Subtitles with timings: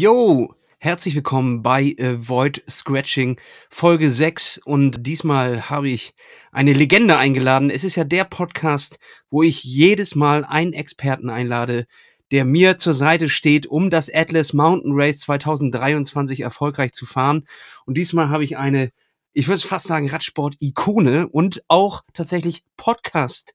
[0.00, 6.14] Yo, herzlich willkommen bei Avoid Scratching Folge 6 und diesmal habe ich
[6.52, 7.68] eine Legende eingeladen.
[7.68, 11.84] Es ist ja der Podcast, wo ich jedes Mal einen Experten einlade,
[12.30, 17.46] der mir zur Seite steht, um das Atlas Mountain Race 2023 erfolgreich zu fahren.
[17.84, 18.92] Und diesmal habe ich eine,
[19.34, 23.52] ich würde fast sagen, Radsport-Ikone und auch tatsächlich Podcast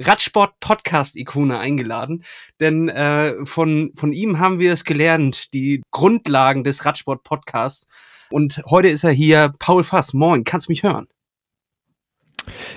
[0.00, 2.24] Radsport-Podcast-Ikone eingeladen,
[2.60, 7.88] denn äh, von, von ihm haben wir es gelernt, die Grundlagen des Radsport-Podcasts.
[8.30, 10.12] Und heute ist er hier, Paul Fass.
[10.12, 11.06] Moin, kannst du mich hören?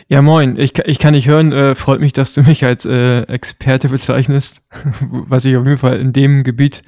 [0.08, 0.55] Ja, moin.
[0.58, 1.52] Ich, ich kann dich hören.
[1.52, 4.63] Äh, freut mich, dass du mich als äh, Experte bezeichnest,
[5.02, 6.82] was ich auf jeden Fall in dem Gebiet,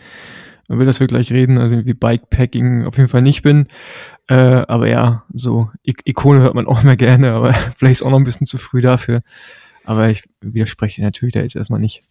[0.68, 3.68] über das wir gleich reden, also wie Bikepacking auf jeden Fall nicht bin.
[4.28, 8.12] Äh, aber ja, so I Ikone hört man auch immer gerne, aber vielleicht ist auch
[8.12, 9.22] noch ein bisschen zu früh dafür.
[9.84, 12.04] Aber ich widerspreche natürlich da jetzt erstmal nicht.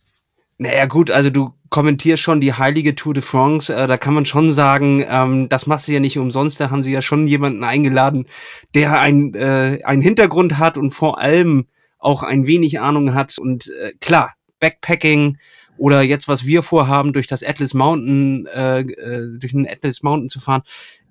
[0.59, 4.27] Naja gut, also du kommentierst schon die heilige Tour de France, äh, da kann man
[4.27, 7.65] schon sagen, ähm, das machst du ja nicht umsonst, da haben sie ja schon jemanden
[7.65, 8.27] eingeladen,
[8.75, 11.67] der ein, äh, einen Hintergrund hat und vor allem
[11.99, 13.39] auch ein wenig Ahnung hat.
[13.39, 15.39] Und äh, klar, Backpacking
[15.79, 20.29] oder jetzt, was wir vorhaben, durch das Atlas Mountain, äh, äh, durch den Atlas Mountain
[20.29, 20.63] zu fahren,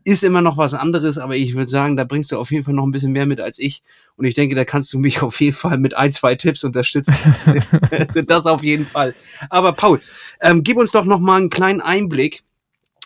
[0.04, 2.74] ist immer noch was anderes, aber ich würde sagen, da bringst du auf jeden Fall
[2.74, 3.84] noch ein bisschen mehr mit als ich.
[4.16, 7.16] Und ich denke, da kannst du mich auf jeden Fall mit ein, zwei Tipps unterstützen.
[7.92, 9.16] also das auf jeden Fall.
[9.50, 10.02] Aber Paul,
[10.42, 12.44] ähm, gib uns doch noch mal einen kleinen Einblick,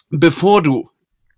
[0.10, 0.90] bevor du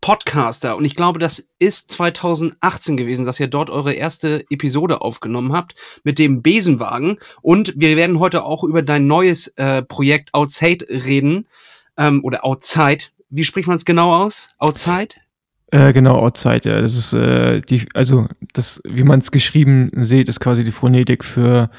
[0.06, 5.52] Podcaster, und ich glaube, das ist 2018 gewesen, dass ihr dort eure erste Episode aufgenommen
[5.52, 7.17] habt mit dem Besenwagen.
[7.42, 11.48] Und wir werden heute auch über dein neues äh, Projekt Outside reden.
[11.98, 13.06] Ähm, oder Outside.
[13.31, 14.50] Wie spricht man es genau aus?
[14.59, 15.16] Outside?
[15.76, 16.80] Äh, genau, Outside, ja.
[16.80, 21.26] Das ist äh, die, also das, wie man es geschrieben sieht, ist quasi die Phonetik
[21.26, 21.70] für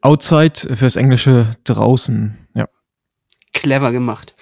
[0.00, 2.66] Outside, für das Englische draußen, ja.
[3.52, 4.34] Clever gemacht.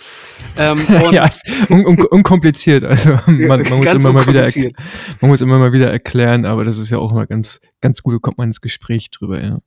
[0.56, 0.81] Ähm,
[1.12, 1.28] ja,
[1.69, 2.84] un un unkompliziert.
[2.84, 4.48] Also man, man muss immer mal wieder
[5.20, 8.15] man muss immer mal wieder erklären, aber das ist ja auch immer ganz, ganz gut,
[8.15, 9.59] da kommt man ins Gespräch drüber, ja.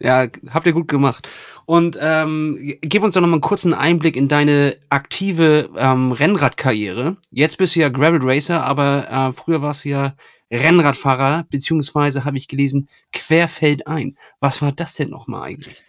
[0.00, 1.28] Ja, habt ihr gut gemacht.
[1.66, 7.16] Und ähm, gib uns doch noch mal einen kurzen Einblick in deine aktive ähm, Rennradkarriere.
[7.30, 10.14] Jetzt bist du ja Gravel Racer, aber äh, früher warst du ja
[10.50, 14.16] Rennradfahrer, beziehungsweise habe ich gelesen, querfeldein.
[14.40, 15.82] Was war das denn noch mal eigentlich?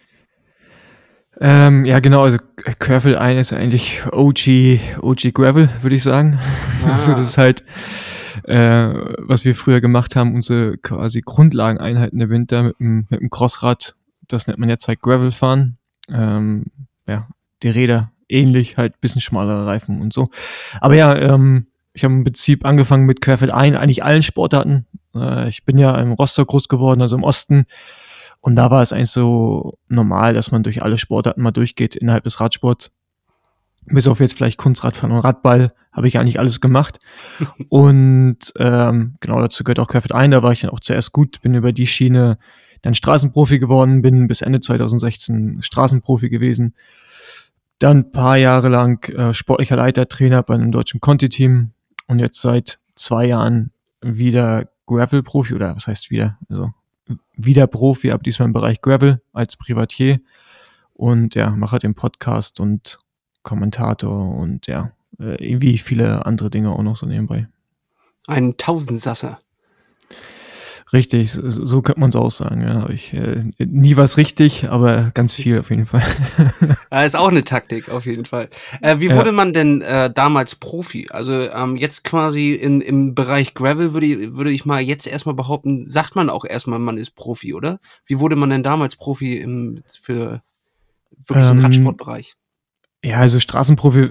[1.40, 2.38] Ähm, ja, genau, also
[2.78, 6.38] Querfeldein ist eigentlich OG, OG Gravel, würde ich sagen.
[6.84, 6.92] Ah.
[6.94, 7.62] Also das ist halt,
[8.44, 8.88] äh,
[9.18, 13.96] was wir früher gemacht haben, unsere quasi Grundlageneinheiten der Winter mit dem, mit dem Crossrad
[14.28, 15.78] das nennt man jetzt halt Gravel fahren.
[16.08, 16.66] Ähm,
[17.08, 17.28] ja,
[17.62, 20.28] die Räder ähnlich, halt bisschen schmalere Reifen und so.
[20.80, 24.86] Aber ja, ähm, ich habe im Prinzip angefangen mit Querfeld ein, eigentlich allen Sportarten.
[25.14, 27.66] Äh, ich bin ja im Rostock groß geworden, also im Osten.
[28.46, 32.22] Und da war es eigentlich so normal, dass man durch alle Sportarten mal durchgeht innerhalb
[32.22, 32.92] des Radsports.
[33.86, 37.00] Bis auf jetzt vielleicht Kunstradfahren und Radball habe ich eigentlich alles gemacht.
[37.70, 40.30] und ähm, genau dazu gehört auch Querfeld ein.
[40.30, 42.38] Da war ich dann auch zuerst gut, bin über die Schiene
[42.82, 46.76] dann Straßenprofi geworden, bin bis Ende 2016 Straßenprofi gewesen.
[47.80, 51.72] Dann ein paar Jahre lang äh, sportlicher Leitertrainer bei einem deutschen Conti-Team
[52.06, 56.38] und jetzt seit zwei Jahren wieder Gravel-Profi oder was heißt wieder?
[56.48, 56.72] Also
[57.36, 60.20] wieder Profi, ab diesmal im Bereich Gravel als Privatier
[60.94, 62.98] und ja, mache den Podcast und
[63.42, 67.48] Kommentator und ja, äh, irgendwie viele andere Dinge auch noch so nebenbei.
[68.26, 69.38] Ein Tausendsasser.
[70.92, 72.62] Richtig, so, so könnte man es auch sagen.
[72.62, 72.88] Ja.
[72.90, 76.04] Ich, äh, nie was richtig, aber ganz viel auf jeden Fall.
[76.92, 78.48] ja, ist auch eine Taktik, auf jeden Fall.
[78.82, 79.32] Äh, wie wurde ja.
[79.32, 81.08] man denn äh, damals Profi?
[81.10, 85.34] Also ähm, jetzt quasi in, im Bereich Gravel würde ich, würde ich mal jetzt erstmal
[85.34, 87.80] behaupten, sagt man auch erstmal, man ist Profi, oder?
[88.06, 90.42] Wie wurde man denn damals Profi im, für
[91.26, 92.36] wirklich ähm, im Radsportbereich?
[93.02, 94.10] Ja, also Straßenprofi,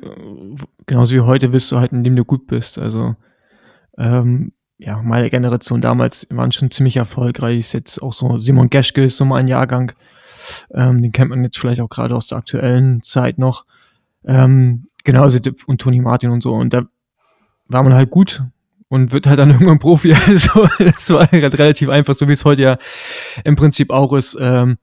[0.85, 2.77] genauso wie heute, wirst du halt, indem du gut bist.
[2.77, 3.15] Also
[3.97, 7.59] ähm, ja, meine Generation damals waren schon ziemlich erfolgreich.
[7.59, 9.93] Ist jetzt auch so Simon Geschke ist so mein Jahrgang.
[10.73, 13.65] Ähm, den kennt man jetzt vielleicht auch gerade aus der aktuellen Zeit noch.
[14.25, 16.53] Ähm, genauso und Toni Martin und so.
[16.53, 16.83] Und da
[17.67, 18.43] war man halt gut
[18.89, 20.13] und wird halt dann irgendwann Profi.
[20.13, 22.77] Also es war halt relativ einfach, so wie es heute ja
[23.43, 24.37] im Prinzip auch ist.
[24.39, 24.77] Ähm,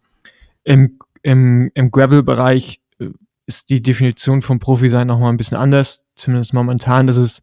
[0.65, 3.07] Im im, im Gravel-Bereich äh,
[3.47, 6.05] ist die Definition vom Profi sein nochmal ein bisschen anders.
[6.15, 7.07] Zumindest momentan.
[7.07, 7.43] Das ist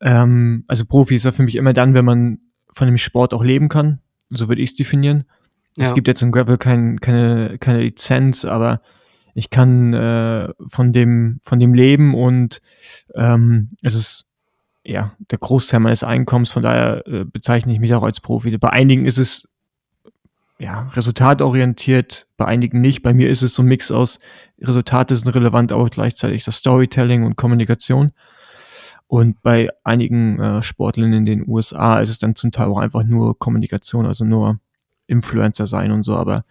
[0.00, 2.38] ähm, also Profi ist ja für mich immer dann, wenn man
[2.72, 4.00] von dem Sport auch leben kann.
[4.30, 5.24] So würde ich es definieren.
[5.76, 5.84] Ja.
[5.84, 8.80] Es gibt jetzt im Gravel kein, keine, keine Lizenz, aber
[9.34, 12.62] ich kann äh, von dem von dem leben und
[13.14, 14.26] ähm, es ist
[14.84, 16.50] ja der Großteil meines Einkommens.
[16.50, 18.56] Von daher äh, bezeichne ich mich auch als Profi.
[18.58, 19.48] Bei einigen ist es
[20.58, 23.02] ja, resultatorientiert, bei einigen nicht.
[23.02, 24.20] Bei mir ist es so ein Mix aus
[24.60, 28.12] Resultate sind relevant, aber gleichzeitig das Storytelling und Kommunikation.
[29.06, 33.04] Und bei einigen äh, Sportlern in den USA ist es dann zum Teil auch einfach
[33.04, 34.58] nur Kommunikation, also nur
[35.06, 36.16] Influencer sein und so.
[36.16, 36.44] Aber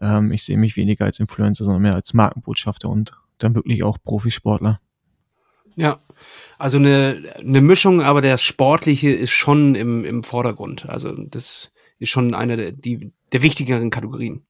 [0.00, 3.98] ähm, ich sehe mich weniger als Influencer, sondern mehr als Markenbotschafter und dann wirklich auch
[4.02, 4.80] Profisportler.
[5.76, 5.98] Ja,
[6.58, 10.88] also eine, eine Mischung, aber das Sportliche ist schon im, im Vordergrund.
[10.88, 14.42] Also das ist schon eine der, die, der wichtigeren Kategorien.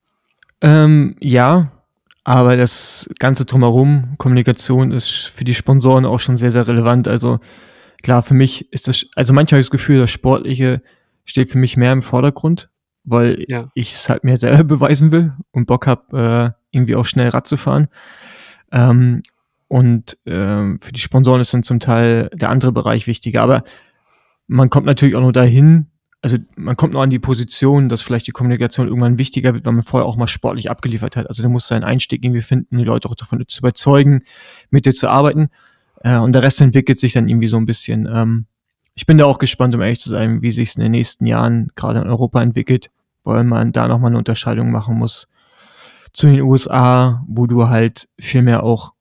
[0.61, 1.73] Ähm, ja,
[2.25, 7.07] aber das Ganze drumherum, Kommunikation ist für die Sponsoren auch schon sehr, sehr relevant.
[7.07, 7.39] Also
[8.03, 10.83] klar, für mich ist das, also manchmal habe ich das Gefühl, das Sportliche
[11.25, 12.71] steht für mich mehr im Vordergrund,
[13.05, 13.71] weil ja.
[13.75, 17.47] ich es halt mir selber beweisen will und Bock habe, äh, irgendwie auch schnell Rad
[17.47, 17.89] zu fahren.
[18.73, 19.23] Ähm,
[19.69, 23.43] und ähm, für die Sponsoren ist dann zum Teil der andere Bereich wichtiger.
[23.43, 23.65] Aber
[24.47, 25.89] man kommt natürlich auch nur dahin,
[26.25, 29.75] also man kommt nur an die Position, dass vielleicht die Kommunikation irgendwann wichtiger wird, weil
[29.75, 31.29] man vorher auch mal sportlich abgeliefert hat.
[31.29, 34.23] Also du musst seinen Einstieg irgendwie finden, die Leute auch davon zu überzeugen,
[34.71, 35.51] mit dir zu arbeiten.
[36.01, 38.09] Äh, und der Rest entwickelt sich dann irgendwie so ein bisschen.
[38.11, 38.47] Ähm,
[38.95, 41.27] ich bin da auch gespannt, um ehrlich zu sein, wie sich es in den nächsten
[41.27, 42.91] Jahren gerade in Europa entwickelt,
[43.23, 45.29] weil man da nochmal eine Unterscheidung machen muss
[46.15, 48.95] zu den USA, wo du halt viel mehr auch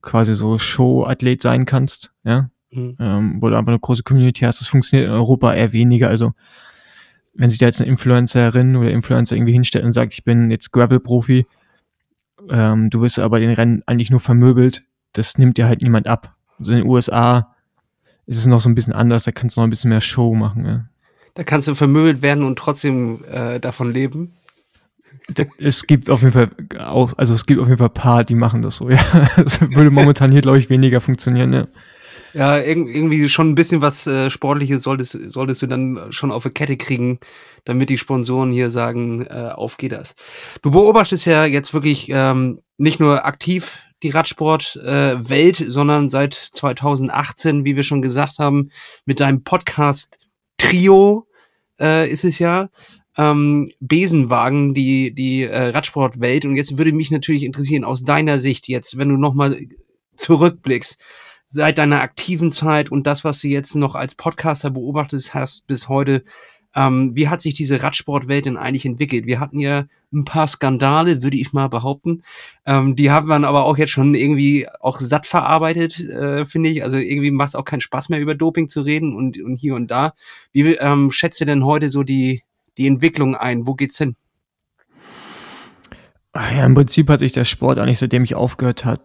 [0.00, 2.96] quasi so Show-Athlet sein kannst, ja, Mhm.
[2.98, 4.60] Ähm, wo du einfach eine große Community hast.
[4.60, 6.08] Das funktioniert in Europa eher weniger.
[6.08, 6.32] Also,
[7.34, 10.72] wenn sich da jetzt eine Influencerin oder Influencer irgendwie hinstellt und sagt, ich bin jetzt
[10.72, 11.46] Gravel-Profi,
[12.50, 14.82] ähm, du wirst aber den Rennen eigentlich nur vermöbelt,
[15.12, 16.34] das nimmt dir halt niemand ab.
[16.58, 17.54] Also in den USA
[18.26, 20.34] ist es noch so ein bisschen anders, da kannst du noch ein bisschen mehr Show
[20.34, 20.64] machen.
[20.64, 20.84] Ja.
[21.34, 24.32] Da kannst du vermöbelt werden und trotzdem äh, davon leben.
[25.58, 28.34] Es gibt auf jeden Fall auch, also es gibt auf jeden Fall ein paar, die
[28.34, 29.02] machen das so, ja.
[29.36, 31.68] Das würde momentan hier, glaube ich, weniger funktionieren, ja.
[32.34, 36.52] Ja, irgendwie schon ein bisschen was äh, Sportliches solltest, solltest du dann schon auf eine
[36.52, 37.18] Kette kriegen,
[37.64, 40.14] damit die Sponsoren hier sagen, äh, auf geht das.
[40.62, 47.64] Du beobachtest ja jetzt wirklich ähm, nicht nur aktiv die Radsport-Welt, äh, sondern seit 2018,
[47.64, 48.70] wie wir schon gesagt haben,
[49.04, 50.18] mit deinem Podcast
[50.58, 51.26] Trio
[51.80, 52.70] äh, ist es ja.
[53.16, 56.46] Ähm, Besenwagen, die, die äh, Radsportwelt.
[56.46, 59.60] Und jetzt würde mich natürlich interessieren, aus deiner Sicht jetzt, wenn du nochmal
[60.16, 61.00] zurückblickst,
[61.52, 65.90] seit deiner aktiven Zeit und das, was du jetzt noch als Podcaster beobachtet hast bis
[65.90, 66.24] heute,
[66.74, 69.26] ähm, wie hat sich diese Radsportwelt denn eigentlich entwickelt?
[69.26, 69.84] Wir hatten ja
[70.14, 72.22] ein paar Skandale, würde ich mal behaupten.
[72.64, 76.82] Ähm, die haben man aber auch jetzt schon irgendwie auch satt verarbeitet, äh, finde ich.
[76.84, 79.74] Also irgendwie macht es auch keinen Spaß mehr, über Doping zu reden und, und hier
[79.74, 80.14] und da.
[80.52, 82.44] Wie ähm, schätzt ihr denn heute so die,
[82.78, 83.66] die Entwicklung ein?
[83.66, 84.16] Wo geht's hin?
[86.34, 89.02] Ja, im Prinzip hat sich der Sport eigentlich, seitdem ich aufgehört habe,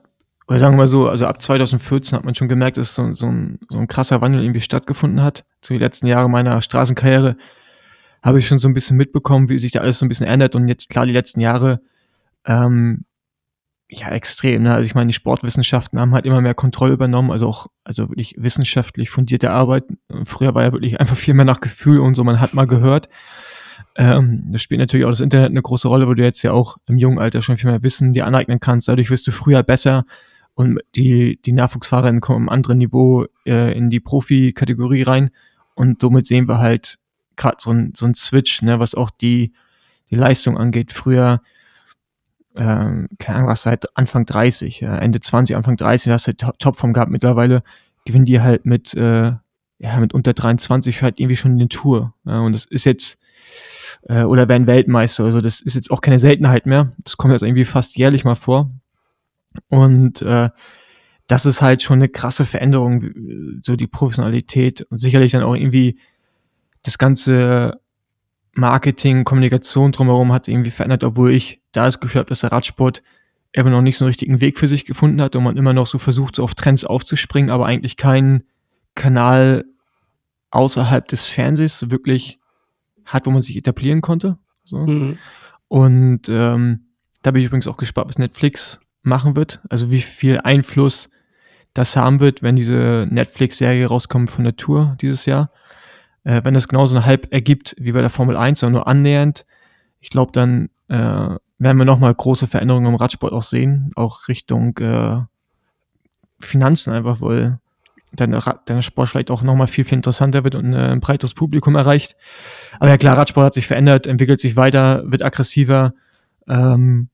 [0.48, 3.28] oder sagen wir mal so, also ab 2014 hat man schon gemerkt, dass so, so,
[3.28, 5.46] ein, so ein krasser Wandel irgendwie stattgefunden hat.
[5.62, 7.36] So die letzten Jahre meiner Straßenkarriere
[8.24, 10.56] habe ich schon so ein bisschen mitbekommen, wie sich da alles so ein bisschen ändert.
[10.56, 11.82] Und jetzt klar, die letzten Jahre,
[12.46, 13.04] ähm,
[13.90, 14.64] ja, extrem.
[14.64, 14.74] Ne?
[14.74, 18.36] Also ich meine, die Sportwissenschaften haben halt immer mehr Kontrolle übernommen, also auch, also wirklich
[18.38, 19.84] wissenschaftlich fundierte Arbeit.
[20.24, 23.10] Früher war ja wirklich einfach viel mehr nach Gefühl und so, man hat mal gehört.
[23.96, 26.78] Ähm, das spielt natürlich auch das Internet eine große Rolle, wo du jetzt ja auch
[26.86, 28.88] im jungen Alter schon viel mehr Wissen dir aneignen kannst.
[28.88, 30.06] Dadurch wirst du früher besser
[30.57, 35.30] und die, die Nachwuchsfahrerinnen kommen am anderen Niveau äh, in die Profi-Kategorie rein.
[35.75, 36.98] Und somit sehen wir halt
[37.36, 39.54] gerade so ein, so ein Switch, ne, was auch die,
[40.09, 40.92] die Leistung angeht.
[40.92, 41.44] Früher,
[42.56, 46.59] ähm, keine Ahnung, was seit Anfang 30, äh, Ende 20, Anfang 30, hast du halt
[46.59, 47.11] Topform gehabt.
[47.11, 47.61] Mittlerweile
[48.06, 49.33] gewinnen die halt mit, äh,
[49.78, 52.16] ja, mit unter 23 halt irgendwie schon eine Tour.
[52.26, 53.19] Ja, und das ist jetzt,
[54.09, 55.23] äh, oder werden Weltmeister.
[55.23, 56.94] Also das ist jetzt auch keine Seltenheit mehr.
[57.04, 58.71] Das kommt jetzt irgendwie fast jährlich mal vor.
[59.69, 60.49] Und äh,
[61.28, 65.99] das ist halt schon eine krasse Veränderung, so die Professionalität und sicherlich dann auch irgendwie
[66.83, 67.81] das ganze
[68.54, 72.52] Marketing, Kommunikation drumherum hat sich irgendwie verändert, obwohl ich da das Gefühl habe, dass der
[72.52, 73.04] Radsport
[73.52, 75.87] immer noch nicht so einen richtigen Weg für sich gefunden hat und man immer noch
[75.87, 78.44] so versucht, so auf Trends aufzuspringen, aber eigentlich keinen
[78.95, 79.66] Kanal
[80.52, 82.40] außerhalb des Fernsehs wirklich
[83.06, 84.37] hat, wo man sich etablieren konnte.
[84.64, 84.80] So.
[84.80, 85.18] Mhm.
[85.68, 86.87] Und ähm,
[87.21, 89.61] da bin ich übrigens auch gespannt, was Netflix machen wird.
[89.69, 91.09] Also wie viel Einfluss
[91.73, 95.52] das haben wird, wenn diese Netflix-Serie rauskommt von der Tour dieses Jahr.
[96.23, 99.45] Äh, wenn das genauso einen Hype ergibt wie bei der Formel 1, sondern nur annähernd,
[99.99, 104.78] ich glaube, dann äh, werden wir nochmal große Veränderungen im Radsport auch sehen, auch Richtung
[104.78, 105.19] äh,
[106.40, 107.59] Finanzen einfach, weil
[108.14, 111.76] dann der Sport vielleicht auch nochmal viel, viel interessanter wird und äh, ein breiteres Publikum
[111.76, 112.16] erreicht.
[112.80, 115.94] Aber ja klar, Radsport hat sich verändert, entwickelt sich weiter, wird aggressiver.
[116.47, 117.09] Ähm,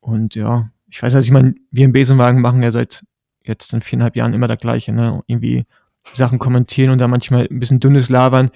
[0.00, 3.04] und ja, ich weiß, also ich meine, wir im Besenwagen machen ja seit
[3.42, 5.24] jetzt in viereinhalb Jahren immer das Gleiche, ne?
[5.26, 5.64] Irgendwie
[6.12, 8.52] Sachen kommentieren und da manchmal ein bisschen dünnes Labern.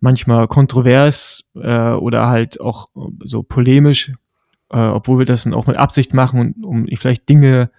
[0.00, 2.90] manchmal kontrovers äh, oder halt auch
[3.24, 4.12] so polemisch,
[4.68, 7.70] äh, obwohl wir das dann auch mit Absicht machen, um vielleicht Dinge,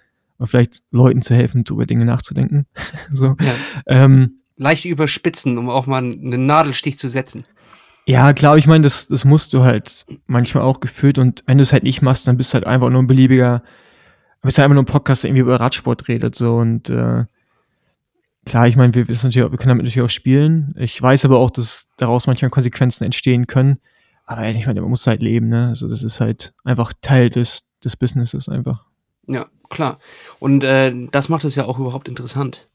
[0.43, 2.65] vielleicht Leuten zu helfen, über Dinge nachzudenken.
[3.11, 3.35] so.
[3.39, 3.53] Ja.
[3.85, 7.43] Ähm, Leicht überspitzen, um auch mal einen Nadelstich zu setzen.
[8.07, 11.61] Ja, klar, ich meine, das, das musst du halt manchmal auch gefühlt und wenn du
[11.61, 13.61] es halt nicht machst, dann bist du halt einfach nur ein beliebiger,
[14.43, 17.25] bist halt einfach nur ein Podcast, der irgendwie über Radsport redet, so und äh,
[18.45, 20.73] klar, ich meine, wir wissen natürlich, wir können damit natürlich auch spielen.
[20.77, 23.79] Ich weiß aber auch, dass daraus manchmal Konsequenzen entstehen können.
[24.25, 25.67] Aber ich meine, man muss halt leben, ne?
[25.67, 28.85] Also das ist halt einfach Teil des, des Businesses einfach.
[29.27, 29.99] Ja, klar.
[30.39, 32.69] Und äh, das macht es ja auch überhaupt interessant.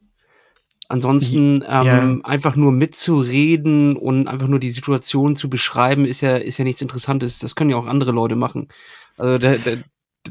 [0.91, 2.17] Ansonsten ähm, ja.
[2.23, 6.81] einfach nur mitzureden und einfach nur die Situation zu beschreiben, ist ja, ist ja nichts
[6.81, 7.37] Interessantes.
[7.37, 8.69] Das können ja auch andere Leute machen.
[9.17, 9.83] Also der, der,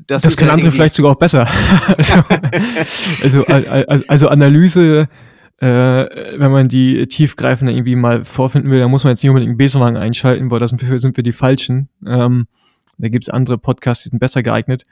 [0.07, 1.49] das, das können andere vielleicht sogar auch besser.
[1.97, 2.23] also,
[3.23, 5.09] also, also, also Analyse,
[5.59, 9.51] äh, wenn man die tiefgreifende irgendwie mal vorfinden will, dann muss man jetzt nicht unbedingt
[9.51, 11.89] einen Besenwagen einschalten, weil das sind wir die Falschen.
[12.07, 12.47] Ähm,
[12.99, 14.85] da gibt's andere Podcasts, die sind besser geeignet.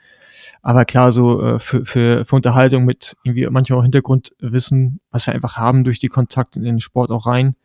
[0.61, 5.33] Aber klar, so äh, für, für, für Unterhaltung mit irgendwie manchmal auch Hintergrundwissen, was wir
[5.33, 7.55] einfach haben durch die Kontakte in den Sport auch rein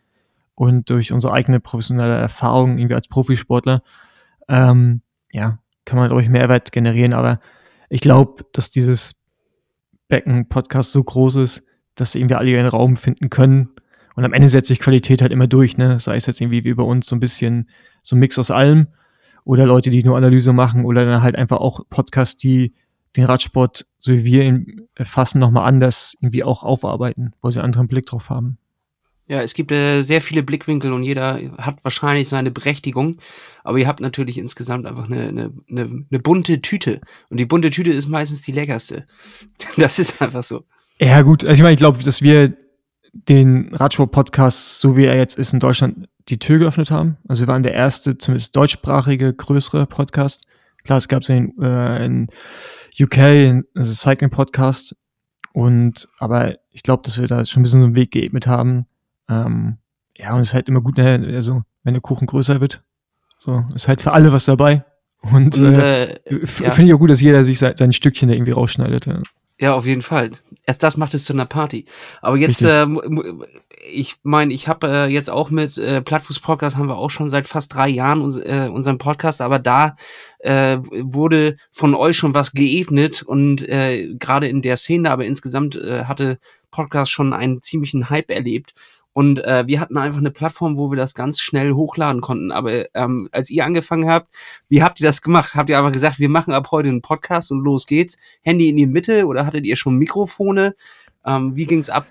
[0.55, 3.83] und durch unsere eigene professionelle Erfahrung irgendwie als Profisportler,
[4.49, 7.13] ähm, ja, kann man, glaube ich, Mehrwert generieren.
[7.13, 7.41] Aber
[7.89, 9.15] ich glaube, dass dieses
[10.09, 13.71] Becken-Podcast so groß ist, dass irgendwie alle ihren Raum finden können.
[14.15, 15.99] Und am Ende setzt sich Qualität halt immer durch, ne?
[16.01, 17.69] Sei es jetzt irgendwie wie bei uns so ein bisschen
[18.03, 18.89] so ein Mix aus allem
[19.45, 22.75] oder Leute, die nur Analyse machen oder dann halt einfach auch Podcasts, die
[23.17, 27.67] den Radsport, so wie wir ihn fassen, nochmal anders irgendwie auch aufarbeiten, wo sie einen
[27.67, 28.59] anderen Blick drauf haben.
[29.29, 33.19] Ja, es gibt äh, sehr viele Blickwinkel und jeder hat wahrscheinlich seine Berechtigung,
[33.65, 37.01] aber ihr habt natürlich insgesamt einfach eine, eine, eine, eine bunte Tüte
[37.31, 39.07] und die bunte Tüte ist meistens die leckerste.
[39.77, 40.65] Das ist einfach so.
[40.99, 42.55] Ja gut, also ich meine, ich glaube, dass wir
[43.13, 47.19] den Radsport-Podcast, so wie er jetzt ist in Deutschland, die Tür geöffnet haben.
[47.29, 50.47] Also wir waren der erste, zumindest deutschsprachige, größere Podcast.
[50.85, 52.29] Klar, es gab es in, äh, in
[52.99, 54.97] UK, also Cycling Podcast.
[55.53, 58.87] Und, aber ich glaube, dass wir da schon ein bisschen so einen Weg geebnet haben.
[59.33, 59.79] Ähm,
[60.17, 62.83] ja, und es ist halt immer gut, ne, also, wenn der Kuchen größer wird.
[63.39, 64.85] So, ist halt für alle was dabei.
[65.21, 66.71] Und, und äh, äh, ja.
[66.71, 69.07] finde ich auch gut, dass jeder sich sein, sein Stückchen da irgendwie rausschneidet.
[69.07, 69.23] Ja.
[69.63, 70.33] Ja, auf jeden Fall.
[70.67, 71.85] Erst das macht es zu einer Party.
[72.21, 72.85] Aber jetzt, äh,
[73.89, 77.31] ich meine, ich habe äh, jetzt auch mit äh, Plattfuß Podcast haben wir auch schon
[77.31, 79.97] seit fast drei Jahren uns, unseren Podcast, aber da
[80.45, 86.41] wurde von euch schon was geebnet und gerade in der Szene, aber insgesamt hatte
[86.73, 88.75] Podcast schon einen ziemlichen Hype erlebt.
[89.15, 92.51] Und äh, wir hatten einfach eine Plattform, wo wir das ganz schnell hochladen konnten.
[92.51, 94.35] Aber ähm, als ihr angefangen habt,
[94.69, 95.55] wie habt ihr das gemacht?
[95.55, 98.17] Habt ihr einfach gesagt, wir machen ab heute einen Podcast und los geht's?
[98.43, 100.75] Handy in die Mitte oder hattet ihr schon Mikrofone?
[101.27, 102.07] Ähm, wie ging's ab?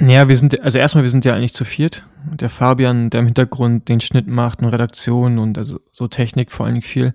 [0.00, 2.06] Ja, wir sind, also erstmal, wir sind ja eigentlich zu viert.
[2.32, 6.66] Der Fabian, der im Hintergrund den Schnitt macht und Redaktion und also so Technik vor
[6.66, 7.14] allen Dingen viel,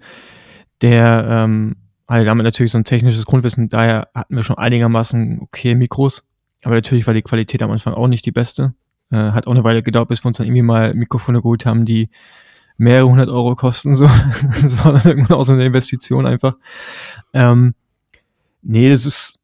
[0.81, 1.75] der ähm,
[2.07, 6.27] halt damit natürlich so ein technisches Grundwissen, daher hatten wir schon einigermaßen okay Mikros.
[6.63, 8.73] Aber natürlich war die Qualität am Anfang auch nicht die beste.
[9.09, 11.85] Äh, hat auch eine Weile gedauert, bis wir uns dann irgendwie mal Mikrofone geholt haben,
[11.85, 12.09] die
[12.77, 13.93] mehrere hundert Euro kosten.
[13.93, 14.05] So.
[14.61, 16.55] das war dann irgendwann auch so eine Investition einfach.
[17.33, 17.73] Ähm,
[18.61, 19.39] nee, das ist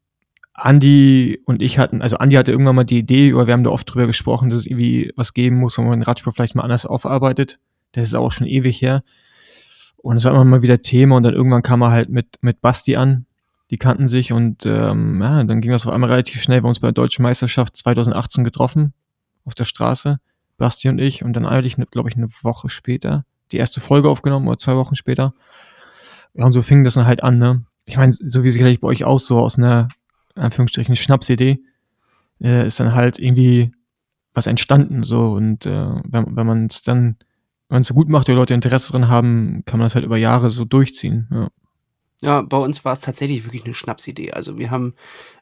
[0.52, 3.70] Andi und ich hatten, also Andi hatte irgendwann mal die Idee, oder wir haben da
[3.70, 6.62] oft drüber gesprochen, dass es irgendwie was geben muss, wo man den Radsport vielleicht mal
[6.62, 7.58] anders aufarbeitet.
[7.92, 9.02] Das ist auch schon ewig her.
[9.96, 12.60] Und es war immer mal wieder Thema und dann irgendwann kam er halt mit, mit
[12.60, 13.24] Basti an.
[13.70, 16.58] Die kannten sich und ähm, ja, dann ging das auf einmal relativ schnell.
[16.58, 18.92] Haben uns bei der Deutschen Meisterschaft 2018 getroffen
[19.44, 20.20] auf der Straße,
[20.56, 24.48] Basti und ich, und dann eigentlich, glaube ich, eine Woche später die erste Folge aufgenommen
[24.48, 25.34] oder zwei Wochen später.
[26.34, 27.64] Ja, und so fing das dann halt an, ne?
[27.84, 29.88] Ich meine, so wie sicherlich bei euch auch so aus einer,
[30.34, 31.60] Anführungsstrichen, Schnapsidee,
[32.42, 33.72] äh, ist dann halt irgendwie
[34.32, 35.70] was entstanden, so, und äh,
[36.04, 37.16] wenn, wenn man es dann,
[37.68, 40.04] wenn man es so gut macht, die Leute Interesse dran haben, kann man das halt
[40.04, 41.48] über Jahre so durchziehen, ja.
[42.22, 44.32] Ja, bei uns war es tatsächlich wirklich eine Schnapsidee.
[44.32, 44.94] Also wir haben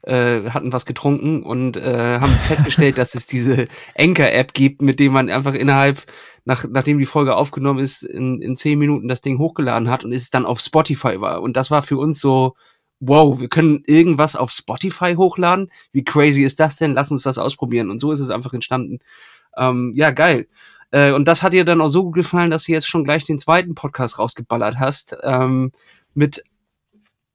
[0.02, 5.12] äh, hatten was getrunken und äh, haben festgestellt, dass es diese Anchor-App gibt, mit dem
[5.12, 6.04] man einfach innerhalb,
[6.44, 10.12] nach, nachdem die Folge aufgenommen ist, in, in zehn Minuten das Ding hochgeladen hat und
[10.12, 11.42] es dann auf Spotify war.
[11.42, 12.56] Und das war für uns so,
[13.00, 15.70] wow, wir können irgendwas auf Spotify hochladen.
[15.92, 16.94] Wie crazy ist das denn?
[16.94, 17.90] Lass uns das ausprobieren.
[17.90, 18.98] Und so ist es einfach entstanden.
[19.56, 20.48] Ähm, ja, geil.
[20.90, 23.24] Äh, und das hat dir dann auch so gut gefallen, dass du jetzt schon gleich
[23.24, 25.16] den zweiten Podcast rausgeballert hast.
[25.22, 25.72] Ähm,
[26.14, 26.44] mit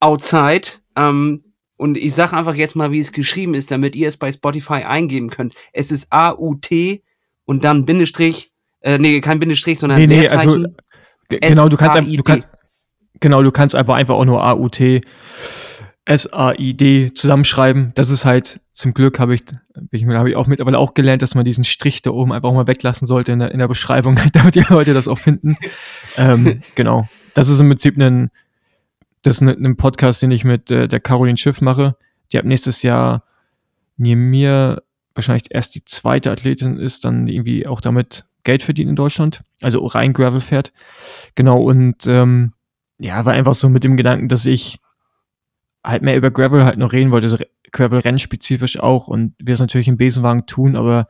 [0.00, 0.68] Outside.
[0.96, 1.44] Ähm,
[1.76, 4.84] und ich sage einfach jetzt mal, wie es geschrieben ist, damit ihr es bei Spotify
[4.84, 5.54] eingeben könnt.
[5.72, 7.02] Es ist A-U-T
[7.44, 10.64] und dann Bindestrich, äh, nee, kein Bindestrich, sondern nee, nee, Also,
[11.28, 12.48] genau, du kannst, einfach, du kannst,
[13.20, 15.02] genau, du kannst einfach, einfach auch nur A-U-T
[16.08, 17.92] S-A-I-D zusammenschreiben.
[17.94, 19.42] Das ist halt zum Glück habe ich,
[19.90, 22.66] ich, habe ich auch mittlerweile auch gelernt, dass man diesen Strich da oben einfach mal
[22.66, 25.58] weglassen sollte in der, in der Beschreibung, damit die Leute das auch finden.
[26.16, 27.08] ähm, genau.
[27.34, 28.30] Das ist im Prinzip ein,
[29.22, 31.96] das ist ein, ein Podcast, den ich mit äh, der Caroline Schiff mache.
[32.32, 33.24] Die ab nächstes Jahr
[33.96, 34.82] neben mir
[35.14, 39.42] wahrscheinlich erst die zweite Athletin ist, dann irgendwie auch damit Geld verdient in Deutschland.
[39.60, 40.72] Also rein Gravel fährt.
[41.34, 41.60] Genau.
[41.62, 42.52] Und ähm,
[42.98, 44.78] ja, war einfach so mit dem Gedanken, dass ich
[45.84, 49.88] halt mehr über Gravel halt noch reden wollte, also Gravel-Rennspezifisch auch und wir es natürlich
[49.88, 51.08] im Besenwagen tun, aber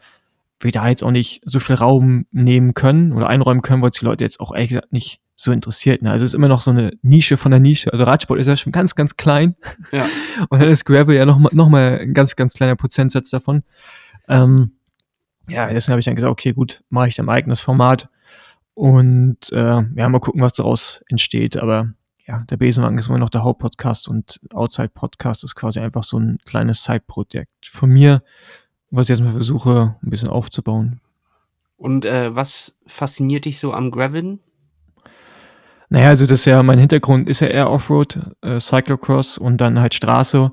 [0.60, 3.98] wir da jetzt auch nicht so viel Raum nehmen können oder einräumen können, weil es
[3.98, 6.02] die Leute jetzt auch ehrlich gesagt nicht so interessiert.
[6.02, 6.10] Ne?
[6.10, 7.92] Also es ist immer noch so eine Nische von der Nische.
[7.92, 9.54] Also Radsport ist ja schon ganz, ganz klein.
[9.92, 10.04] Ja.
[10.48, 13.62] Und dann ist Gravel ja noch, noch mal ein ganz, ganz kleiner Prozentsatz davon.
[14.26, 14.72] Ähm,
[15.48, 18.08] ja, deswegen habe ich dann gesagt, okay, gut, mache ich dann mein eigenes Format.
[18.74, 21.56] Und äh, ja, mal gucken, was daraus entsteht.
[21.56, 21.92] Aber
[22.26, 26.18] ja, der Besenwagen ist immer noch der Hauptpodcast und Outside Podcast ist quasi einfach so
[26.18, 28.22] ein kleines Side-Projekt von mir,
[28.90, 31.00] was ich jetzt mal versuche, ein bisschen aufzubauen.
[31.76, 34.40] Und äh, was fasziniert dich so am Graveln?
[35.90, 39.80] Naja, also das ist ja, mein Hintergrund ist ja eher Offroad, äh, Cyclocross und dann
[39.80, 40.52] halt Straße.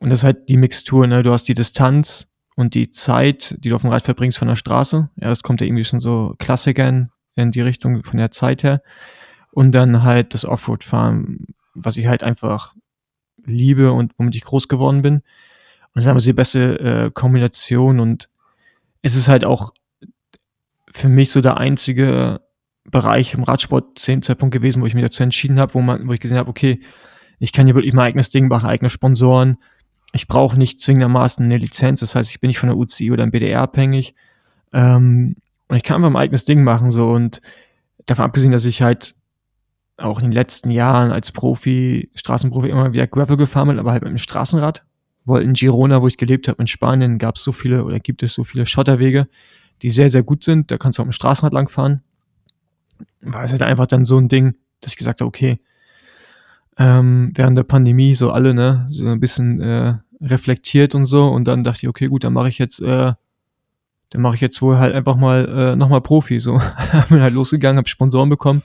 [0.00, 1.22] Und das ist halt die Mixtur, ne?
[1.22, 4.56] Du hast die Distanz und die Zeit, die du auf dem Rad verbringst von der
[4.56, 5.08] Straße.
[5.16, 8.82] Ja, das kommt ja irgendwie schon so Klassikern in die Richtung von der Zeit her.
[9.52, 12.74] Und dann halt das Offroad-Fahren, was ich halt einfach
[13.44, 15.22] liebe und womit ich groß geworden bin.
[15.94, 18.28] Das ist einfach so die beste äh, Kombination und
[19.02, 19.72] es ist halt auch
[20.90, 22.40] für mich so der einzige
[22.84, 26.08] Bereich im Radsport zu dem Zeitpunkt gewesen, wo ich mich dazu entschieden habe, wo man,
[26.08, 26.80] wo ich gesehen habe, okay,
[27.38, 29.56] ich kann hier wirklich mein eigenes Ding machen, eigene Sponsoren.
[30.12, 33.22] Ich brauche nicht zwingendermaßen eine Lizenz, das heißt, ich bin nicht von der UCI oder
[33.22, 34.14] einem BDR abhängig.
[34.72, 35.36] Ähm,
[35.68, 37.40] und ich kann einfach mein eigenes Ding machen, so und
[38.06, 39.14] davon abgesehen, dass ich halt
[39.96, 44.02] auch in den letzten Jahren als Profi, Straßenprofi immer wieder Gravel gefahren bin, aber halt
[44.02, 44.84] mit dem Straßenrad.
[45.24, 48.22] Weil in Girona, wo ich gelebt habe, in Spanien, gab es so viele oder gibt
[48.22, 49.28] es so viele Schotterwege,
[49.82, 50.70] die sehr, sehr gut sind.
[50.70, 52.02] Da kannst du mit dem Straßenrad langfahren.
[53.20, 55.60] War es halt einfach dann so ein Ding, dass ich gesagt habe, okay,
[56.78, 61.28] ähm, während der Pandemie so alle, ne, so ein bisschen äh, reflektiert und so.
[61.28, 63.12] Und dann dachte ich, okay, gut, dann mache ich jetzt, äh,
[64.10, 66.40] dann mache ich jetzt wohl halt einfach mal äh, nochmal Profi.
[66.40, 66.60] So,
[67.08, 68.62] bin halt losgegangen, habe Sponsoren bekommen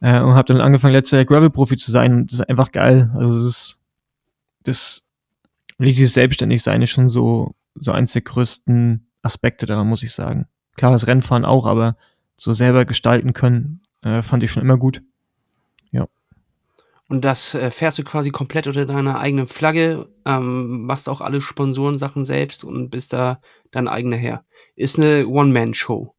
[0.00, 2.26] äh, und habe dann angefangen, letztes Jahr Gravel-Profi zu sein.
[2.26, 3.10] das ist einfach geil.
[3.14, 3.80] Also das ist
[4.62, 5.06] das
[5.88, 10.46] dieses Selbstständigsein ist schon so, so eins der größten Aspekte daran, muss ich sagen.
[10.76, 11.96] Klar, das Rennfahren auch, aber
[12.36, 15.02] so selber gestalten können, äh, fand ich schon immer gut.
[15.90, 16.06] Ja.
[17.08, 21.40] Und das äh, fährst du quasi komplett unter deiner eigenen Flagge, ähm, machst auch alle
[21.40, 23.40] Sponsorensachen selbst und bist da
[23.70, 24.44] dein eigener Herr.
[24.76, 26.14] Ist eine One-Man-Show.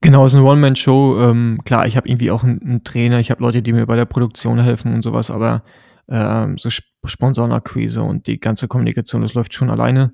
[0.00, 1.20] Genau, ist eine One-Man-Show.
[1.20, 3.96] Ähm, klar, ich habe irgendwie auch einen, einen Trainer, ich habe Leute, die mir bei
[3.96, 5.64] der Produktion helfen und sowas, aber
[6.08, 6.70] ähm, so
[7.04, 10.12] Sponsorenakquise und die ganze Kommunikation, das läuft schon alleine.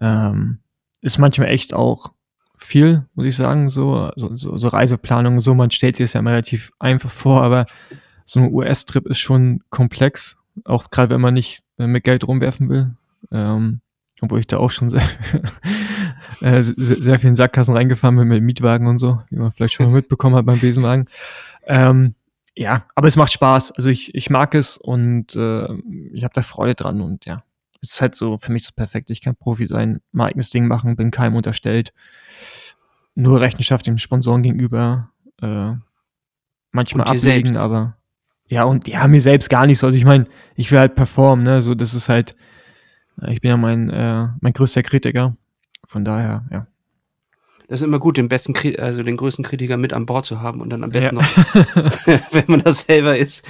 [0.00, 0.58] Ähm,
[1.00, 2.12] ist manchmal echt auch
[2.56, 6.72] viel, muss ich sagen, so, so, so, Reiseplanung, so, man stellt sich das ja relativ
[6.78, 7.66] einfach vor, aber
[8.24, 12.94] so ein US-Trip ist schon komplex, auch gerade wenn man nicht mit Geld rumwerfen will.
[13.32, 13.80] Ähm,
[14.20, 15.02] obwohl ich da auch schon sehr,
[16.40, 19.86] äh, sehr, sehr vielen Sackkassen reingefahren bin mit Mietwagen und so, wie man vielleicht schon
[19.86, 21.06] mal mitbekommen hat beim Besenwagen.
[21.66, 22.14] Ähm,
[22.54, 23.72] ja, aber es macht Spaß.
[23.72, 25.68] Also ich, ich mag es und äh,
[26.12, 27.42] ich habe da Freude dran und ja,
[27.80, 29.12] es ist halt so für mich das Perfekte.
[29.12, 31.92] Ich kann Profi sein, mein eigenes Ding machen, bin keinem unterstellt.
[33.14, 35.10] Nur Rechenschaft dem Sponsoren gegenüber.
[35.40, 35.74] Äh,
[36.70, 37.56] manchmal ablegen, selbst.
[37.56, 37.96] aber
[38.48, 39.86] ja, und ja, mir selbst gar nicht so.
[39.86, 41.62] Also ich meine, ich will halt performen, ne?
[41.62, 42.36] So, das ist halt,
[43.26, 45.36] ich bin ja mein, äh, mein größter Kritiker.
[45.86, 46.66] Von daher, ja.
[47.68, 50.60] Das ist immer gut, den besten, also den größten Kritiker mit an Bord zu haben
[50.60, 51.22] und dann am besten ja.
[51.22, 51.34] noch,
[52.32, 53.44] wenn man das selber ist,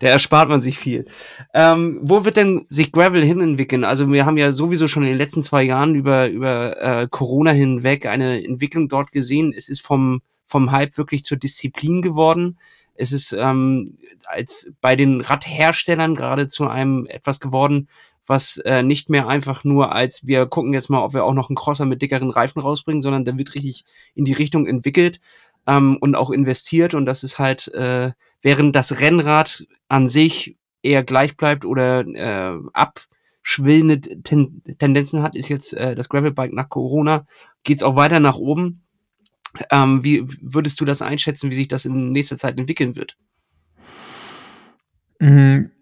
[0.00, 1.06] da erspart man sich viel.
[1.54, 3.84] Ähm, wo wird denn sich Gravel hin entwickeln?
[3.84, 7.52] Also wir haben ja sowieso schon in den letzten zwei Jahren über, über äh, Corona
[7.52, 9.52] hinweg eine Entwicklung dort gesehen.
[9.56, 12.58] Es ist vom, vom Hype wirklich zur Disziplin geworden.
[12.94, 17.88] Es ist ähm, als bei den Radherstellern gerade zu einem etwas geworden,
[18.30, 21.50] was äh, nicht mehr einfach nur als wir gucken jetzt mal, ob wir auch noch
[21.50, 25.20] einen Crosser mit dickeren Reifen rausbringen, sondern der wird richtig in die Richtung entwickelt
[25.66, 31.02] ähm, und auch investiert und das ist halt, äh, während das Rennrad an sich eher
[31.02, 37.26] gleich bleibt oder äh, abschwillende Ten Tendenzen hat, ist jetzt äh, das Gravelbike nach Corona,
[37.64, 38.84] geht's auch weiter nach oben.
[39.72, 43.16] Ähm, wie würdest du das einschätzen, wie sich das in nächster Zeit entwickeln wird?
[45.18, 45.72] Mhm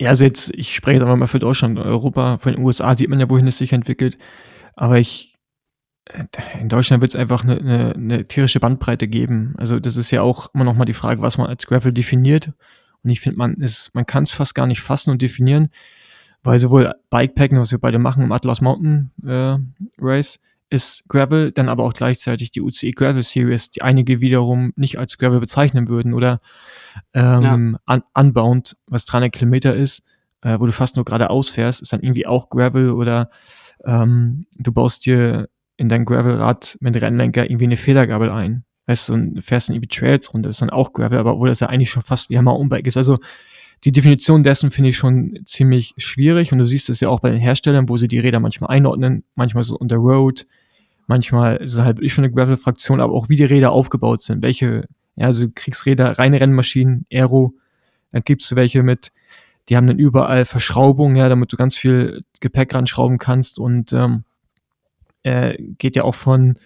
[0.00, 3.08] ja, also jetzt, ich spreche jetzt einfach mal für Deutschland, Europa, von den USA sieht
[3.08, 4.18] man ja, wohin es sich entwickelt.
[4.74, 5.34] Aber ich,
[6.04, 6.24] äh,
[6.60, 9.54] in Deutschland wird es einfach eine, eine, eine, tierische Bandbreite geben.
[9.56, 12.52] Also das ist ja auch immer noch mal die Frage, was man als Gravel definiert.
[13.02, 15.70] Und ich finde, man ist, man kann es fast gar nicht fassen und definieren,
[16.42, 19.56] weil sowohl Bikepacken, was wir beide machen im Atlas Mountain äh,
[19.98, 24.98] Race, ist Gravel, dann aber auch gleichzeitig die UCI Gravel Series, die einige wiederum nicht
[24.98, 26.40] als Gravel bezeichnen würden oder
[27.14, 27.94] ähm, ja.
[27.94, 30.02] un Unbound, was 300 Kilometer ist,
[30.42, 33.30] äh, wo du fast nur geradeaus fährst, ist dann irgendwie auch Gravel oder
[33.84, 38.64] ähm, du baust dir in dein Gravelrad mit Rennlenker irgendwie eine Federgabel ein.
[38.86, 41.60] Weißt du, und fährst dann irgendwie Trails runter, ist dann auch Gravel, aber obwohl das
[41.60, 42.96] ja eigentlich schon fast wie Hammer Umbike ist.
[42.96, 43.18] Also
[43.84, 47.30] die Definition dessen finde ich schon ziemlich schwierig und du siehst es ja auch bei
[47.30, 49.24] den Herstellern, wo sie die Räder manchmal einordnen.
[49.34, 50.46] Manchmal ist es unter Road,
[51.06, 54.42] manchmal ist es halt schon eine Gravel-Fraktion, aber auch wie die Räder aufgebaut sind.
[54.42, 57.54] Welche, ja, also Kriegsräder, reine Rennmaschinen, Aero,
[58.12, 59.12] dann gibst du welche mit,
[59.68, 64.24] die haben dann überall Verschraubungen, ja, damit du ganz viel Gepäck ranschrauben kannst und ähm,
[65.22, 66.58] äh, geht ja auch von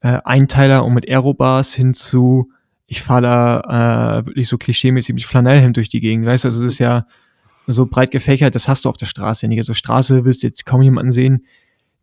[0.00, 2.50] äh, Einteiler und mit Aerobars hin zu
[2.90, 6.58] ich fahre da äh, wirklich so klischeemäßig mit Flanellhemd durch die Gegend, weißt du, also
[6.58, 7.06] es ist ja
[7.68, 9.58] so breit gefächert, das hast du auf der Straße nicht.
[9.58, 11.46] Also Straße wirst du jetzt kaum jemanden sehen,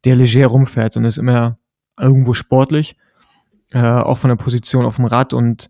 [0.06, 1.58] der leger rumfährt, sondern ist immer
[2.00, 2.96] irgendwo sportlich,
[3.74, 5.70] äh, auch von der Position auf dem Rad und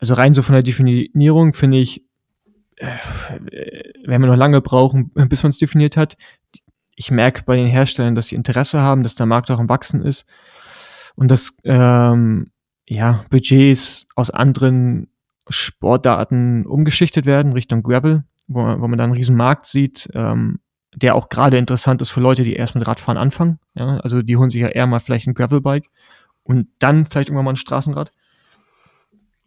[0.00, 2.04] also rein so von der Definierung finde ich,
[2.74, 2.88] äh,
[4.04, 6.16] werden wir noch lange brauchen, bis man es definiert hat.
[6.96, 10.02] Ich merke bei den Herstellern, dass sie Interesse haben, dass der Markt auch am Wachsen
[10.02, 10.26] ist
[11.14, 12.50] und dass ähm,
[12.86, 15.08] ja, Budgets aus anderen
[15.48, 20.60] Sportdaten umgeschichtet werden Richtung Gravel, wo, wo man dann einen riesen Markt sieht, ähm,
[20.94, 23.58] der auch gerade interessant ist für Leute, die erst mit Radfahren anfangen.
[23.74, 23.98] Ja?
[23.98, 25.90] Also die holen sich ja eher mal vielleicht ein Gravelbike
[26.42, 28.12] und dann vielleicht irgendwann mal ein Straßenrad.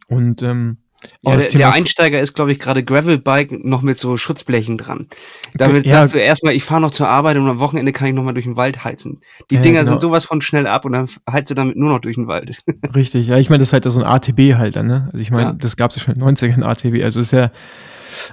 [0.07, 0.77] Und ähm,
[1.23, 5.07] ja, der, der, Einsteiger ist, glaube ich, gerade Gravelbike noch mit so Schutzblechen dran.
[5.53, 8.13] Damit ja, sagst du erstmal, ich fahre noch zur Arbeit und am Wochenende kann ich
[8.13, 9.21] noch mal durch den Wald heizen.
[9.51, 9.91] Die ja, Dinger genau.
[9.91, 12.63] sind sowas von schnell ab und dann heizt du damit nur noch durch den Wald.
[12.95, 15.09] Richtig, ja, ich meine, das ist halt so ein ATB-Halter, ne?
[15.11, 17.51] Also ich meine, das gab es ja schon in den 90ern ATB, also ist ja,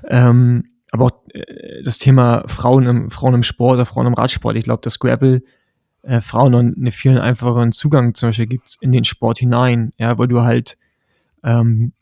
[0.09, 4.57] ähm, aber auch äh, das Thema Frauen im, Frauen im Sport oder Frauen im Radsport,
[4.57, 5.43] ich glaube, dass Gravel
[6.03, 10.17] äh, Frauen noch einen viel einfacheren Zugang zum Beispiel gibt in den Sport hinein, ja,
[10.19, 10.79] weil du halt
[11.43, 11.93] ähm,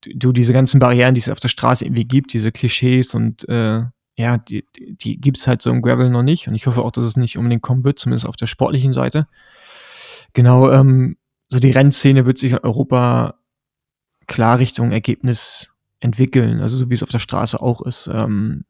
[0.00, 3.82] du diese ganzen Barrieren, die es auf der Straße irgendwie gibt, diese Klischees und äh,
[4.16, 6.48] ja, die, die, gibt es halt so im Gravel noch nicht.
[6.48, 9.28] Und ich hoffe auch, dass es nicht unbedingt kommen wird, zumindest auf der sportlichen Seite.
[10.32, 11.16] Genau, ähm,
[11.48, 13.34] so die Rennszene wird sich in Europa
[14.26, 18.10] klar Richtung Ergebnis entwickeln, also so wie es auf der Straße auch ist.
[18.12, 18.64] Ähm,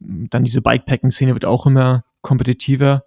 [0.00, 3.04] dann diese Bikepacking-Szene wird auch immer kompetitiver,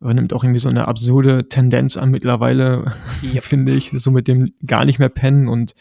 [0.00, 2.92] nimmt auch irgendwie so eine absurde Tendenz an mittlerweile,
[3.22, 3.40] ja.
[3.42, 5.74] finde ich, so mit dem gar nicht mehr pennen und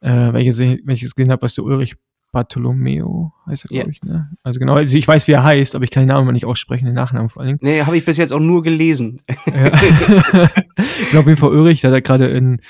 [0.00, 1.96] äh, welches, welches gesehen habe, was der Ulrich
[2.32, 3.90] Bartolomeo heißt er, glaube yeah.
[3.90, 4.02] ich.
[4.02, 4.30] Ne?
[4.42, 6.44] Also genau, also ich weiß, wie er heißt, aber ich kann den Namen mal nicht
[6.44, 7.60] aussprechen, den Nachnamen vor allen Dingen.
[7.62, 9.22] Nee, habe ich bis jetzt auch nur gelesen.
[9.46, 9.66] Ja.
[10.76, 12.60] ich glaube, auf jeden Fall Ulrich, der hat gerade in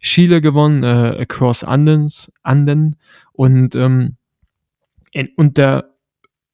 [0.00, 2.96] Chile gewonnen, äh, Across Andens, Anden
[3.32, 4.16] und ähm,
[5.12, 5.96] in unter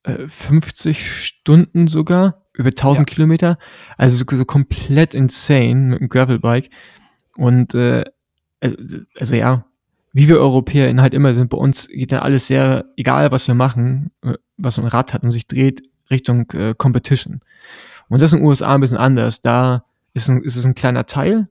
[0.02, 3.14] äh, 50 Stunden sogar, über 1000 ja.
[3.14, 3.58] Kilometer,
[3.96, 6.70] also so, so, komplett insane mit dem Gravelbike
[7.36, 8.04] und äh,
[8.60, 8.76] also,
[9.20, 9.65] also ja,
[10.16, 13.54] wie wir Europäer halt immer sind, bei uns geht dann alles sehr, egal was wir
[13.54, 17.40] machen, äh, was ein Rad hat und sich dreht, Richtung äh, Competition.
[18.08, 19.42] Und das ist in den USA ein bisschen anders.
[19.42, 21.48] Da ist, ein, ist es ein kleiner Teil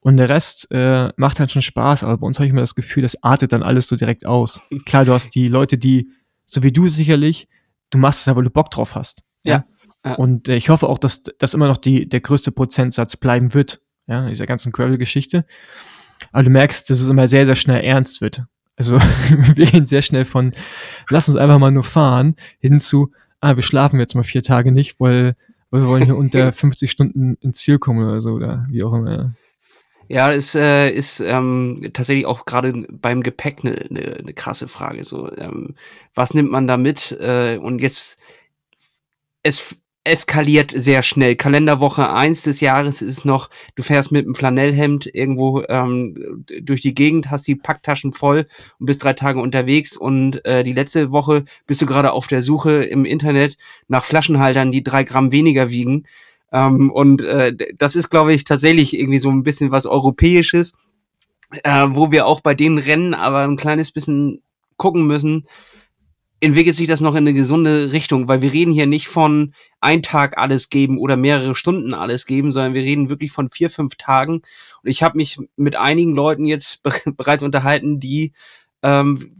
[0.00, 2.74] und der Rest äh, macht halt schon Spaß, aber bei uns habe ich immer das
[2.74, 4.60] Gefühl, das artet dann alles so direkt aus.
[4.84, 6.10] Klar, du hast die Leute, die,
[6.44, 7.48] so wie du sicherlich,
[7.88, 9.22] du machst es ja, weil du Bock drauf hast.
[9.44, 9.64] Ja.
[10.04, 10.14] ja.
[10.16, 13.80] Und äh, ich hoffe auch, dass das immer noch die, der größte Prozentsatz bleiben wird,
[14.06, 15.46] ja, dieser ganzen Gravel-Geschichte.
[16.34, 18.42] Aber du merkst, dass es immer sehr, sehr schnell ernst wird.
[18.74, 18.94] Also
[19.54, 20.52] wir gehen sehr schnell von,
[21.08, 24.72] lass uns einfach mal nur fahren, hin zu, ah, wir schlafen jetzt mal vier Tage
[24.72, 25.36] nicht, weil,
[25.70, 28.92] weil wir wollen hier unter 50 Stunden ins Ziel kommen oder so, oder wie auch
[28.94, 29.36] immer.
[30.08, 35.04] Ja, es äh, ist ähm, tatsächlich auch gerade beim Gepäck eine ne, ne krasse Frage.
[35.04, 35.76] So, ähm,
[36.14, 37.12] was nimmt man da mit?
[37.20, 38.18] Äh, und jetzt,
[39.44, 41.34] es eskaliert sehr schnell.
[41.34, 46.94] Kalenderwoche eins des Jahres ist noch, du fährst mit einem Flanellhemd irgendwo ähm, durch die
[46.94, 48.46] Gegend, hast die Packtaschen voll
[48.78, 52.42] und bist drei Tage unterwegs und äh, die letzte Woche bist du gerade auf der
[52.42, 53.56] Suche im Internet
[53.88, 56.04] nach Flaschenhaltern, die drei Gramm weniger wiegen.
[56.52, 60.74] Ähm, und äh, das ist, glaube ich, tatsächlich irgendwie so ein bisschen was Europäisches,
[61.62, 64.42] äh, wo wir auch bei den Rennen aber ein kleines bisschen
[64.76, 65.46] gucken müssen,
[66.44, 70.02] entwickelt sich das noch in eine gesunde Richtung, weil wir reden hier nicht von ein
[70.02, 73.96] Tag alles geben oder mehrere Stunden alles geben, sondern wir reden wirklich von vier, fünf
[73.96, 74.42] Tagen.
[74.82, 76.82] Und ich habe mich mit einigen Leuten jetzt
[77.16, 78.32] bereits unterhalten, die
[78.82, 79.34] ähm,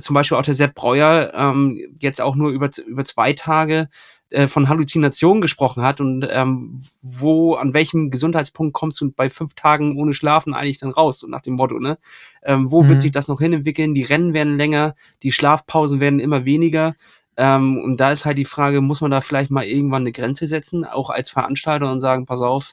[0.00, 3.88] zum Beispiel auch der Sepp Breuer ähm, jetzt auch nur über, über zwei Tage
[4.32, 9.54] äh, von Halluzinationen gesprochen hat und ähm, wo, an welchem Gesundheitspunkt kommst du bei fünf
[9.54, 11.98] Tagen ohne Schlafen eigentlich dann raus, so nach dem Motto, ne?
[12.42, 12.88] Ähm, wo mhm.
[12.88, 13.94] wird sich das noch hinentwickeln?
[13.94, 16.94] Die Rennen werden länger, die Schlafpausen werden immer weniger.
[17.36, 20.46] Ähm, und da ist halt die Frage, muss man da vielleicht mal irgendwann eine Grenze
[20.46, 22.72] setzen, auch als Veranstalter und sagen, pass auf,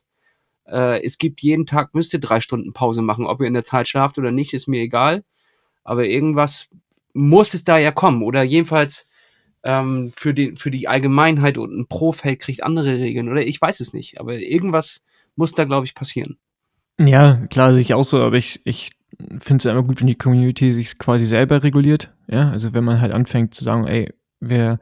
[0.65, 3.65] äh, es gibt jeden Tag, müsst ihr drei Stunden Pause machen, ob ihr in der
[3.65, 5.23] Zeit schlaft oder nicht, ist mir egal.
[5.83, 6.69] Aber irgendwas
[7.13, 8.23] muss es da ja kommen.
[8.23, 9.08] Oder jedenfalls
[9.63, 13.29] ähm, für, die, für die Allgemeinheit und ein Profeld kriegt andere Regeln.
[13.29, 14.19] Oder ich weiß es nicht.
[14.19, 15.03] Aber irgendwas
[15.35, 16.37] muss da, glaube ich, passieren.
[16.99, 18.91] Ja, klar, sehe ich auch so, aber ich, ich
[19.39, 22.11] finde es immer gut, wenn die Community sich quasi selber reguliert.
[22.27, 24.79] Ja, also wenn man halt anfängt zu sagen, ey, wir,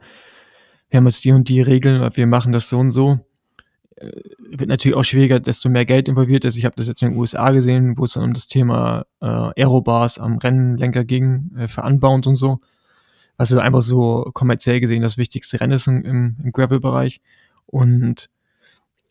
[0.90, 3.20] wir haben jetzt die und die Regeln, wir machen das so und so,
[3.96, 4.10] äh,
[4.50, 6.56] wird natürlich auch schwieriger, desto mehr Geld involviert ist.
[6.56, 9.26] Ich habe das jetzt in den USA gesehen, wo es dann um das Thema äh,
[9.26, 12.60] Aerobars am Rennlenker ging, äh, für Unbound und so.
[13.38, 17.22] Was ist einfach so kommerziell gesehen das wichtigste Rennen ist im, im Gravel-Bereich.
[17.66, 18.28] Und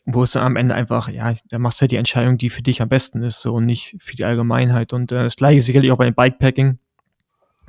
[0.04, 2.62] wo es dann am Ende einfach, ja, da machst du halt die Entscheidung, die für
[2.62, 4.92] dich am besten ist, so und nicht für die Allgemeinheit.
[4.92, 6.78] Und äh, das gleiche sicherlich auch bei dem Bikepacking,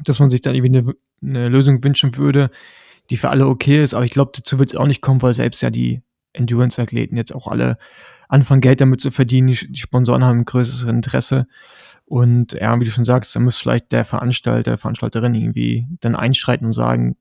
[0.03, 2.49] dass man sich dann irgendwie eine, eine Lösung wünschen würde,
[3.09, 3.93] die für alle okay ist.
[3.93, 6.01] Aber ich glaube, dazu wird es auch nicht kommen, weil selbst ja die
[6.33, 7.77] Endurance-Athleten jetzt auch alle
[8.29, 9.47] anfangen, Geld damit zu verdienen.
[9.47, 11.47] Die, die Sponsoren haben ein größeres Interesse.
[12.09, 16.65] Und ja, wie du schon sagst, da muss vielleicht der Veranstalter, Veranstalterin irgendwie dann einschreiten
[16.65, 17.17] und sagen,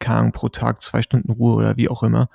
[0.00, 2.28] keine pro Tag zwei Stunden Ruhe oder wie auch immer.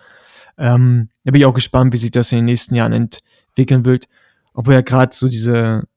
[0.57, 4.07] Ähm, da bin ich auch gespannt, wie sich das in den nächsten Jahren entwickeln wird.
[4.53, 5.89] Obwohl ja gerade so diese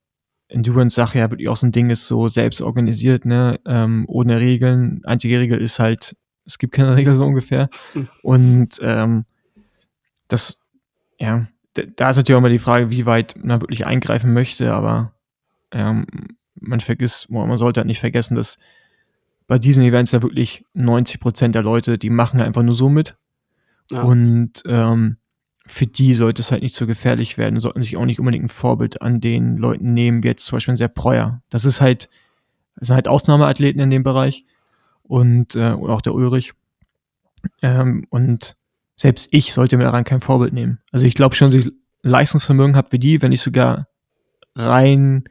[0.48, 5.02] Endurance-Sache ja wirklich auch so ein Ding ist, so selbst organisiert, ne, ähm, ohne Regeln.
[5.04, 7.68] Einzige Regel ist halt, es gibt keine Regel so ungefähr.
[8.24, 9.24] Und ähm,
[10.26, 10.60] das,
[11.20, 15.12] ja, da ist natürlich auch immer die Frage, wie weit man wirklich eingreifen möchte, aber
[15.72, 16.06] ähm,
[16.60, 18.58] man vergisst, man sollte halt nicht vergessen, dass
[19.46, 23.16] bei diesen Events ja wirklich 90 Prozent der Leute, die machen einfach nur so mit.
[23.90, 24.02] Ja.
[24.02, 25.16] Und ähm,
[25.66, 28.48] für die sollte es halt nicht so gefährlich werden, sollten sich auch nicht unbedingt ein
[28.48, 31.42] Vorbild an den Leuten nehmen, wie jetzt zum Beispiel ein Sepp Breuer.
[31.50, 32.08] Das ist halt,
[32.76, 34.44] das sind halt Ausnahmeathleten in dem Bereich
[35.02, 36.52] und äh, auch der Ulrich.
[37.60, 38.56] Ähm, und
[38.96, 40.80] selbst ich sollte mir daran kein Vorbild nehmen.
[40.90, 43.88] Also ich glaube schon, dass ich Leistungsvermögen habe wie die, wenn nicht sogar
[44.54, 45.24] rein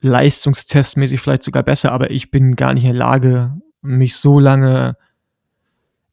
[0.00, 4.96] leistungstestmäßig vielleicht sogar besser, aber ich bin gar nicht in der Lage, mich so lange,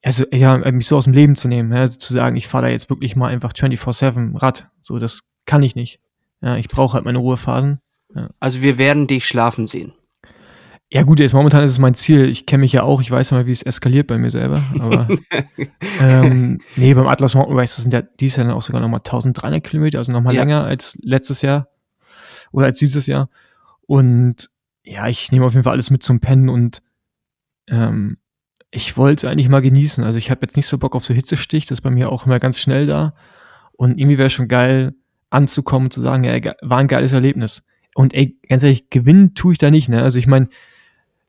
[0.01, 2.65] also ja, mich so aus dem Leben zu nehmen, ja, also zu sagen, ich fahre
[2.65, 4.69] da jetzt wirklich mal einfach 24-7 Rad.
[4.81, 5.99] So, das kann ich nicht.
[6.41, 7.79] Ja, ich brauche halt meine Ruhephasen.
[8.15, 8.29] Ja.
[8.39, 9.93] Also wir werden dich schlafen sehen.
[10.91, 12.29] Ja, gut, jetzt momentan ist es mein Ziel.
[12.29, 14.63] Ich kenne mich ja auch, ich weiß mal, wie es eskaliert bei mir selber.
[14.79, 15.07] Aber
[16.01, 18.99] ähm, nee, beim Atlas Mountain Race, das sind ja dieses Jahr dann auch sogar nochmal
[18.99, 20.41] 1300 Kilometer, also nochmal ja.
[20.41, 21.67] länger als letztes Jahr
[22.51, 23.29] oder als dieses Jahr.
[23.87, 24.49] Und
[24.83, 26.81] ja, ich nehme auf jeden Fall alles mit zum Pennen und
[27.67, 28.17] ähm,
[28.71, 30.03] ich wollte es eigentlich mal genießen.
[30.03, 32.25] Also ich habe jetzt nicht so Bock auf so Hitzestich, das ist bei mir auch
[32.25, 33.13] immer ganz schnell da.
[33.73, 34.93] Und irgendwie wäre schon geil,
[35.29, 37.63] anzukommen und zu sagen, ja, war ein geiles Erlebnis.
[37.93, 40.01] Und ey, ganz ehrlich, gewinnen tue ich da nicht, ne?
[40.01, 40.49] Also ich meine,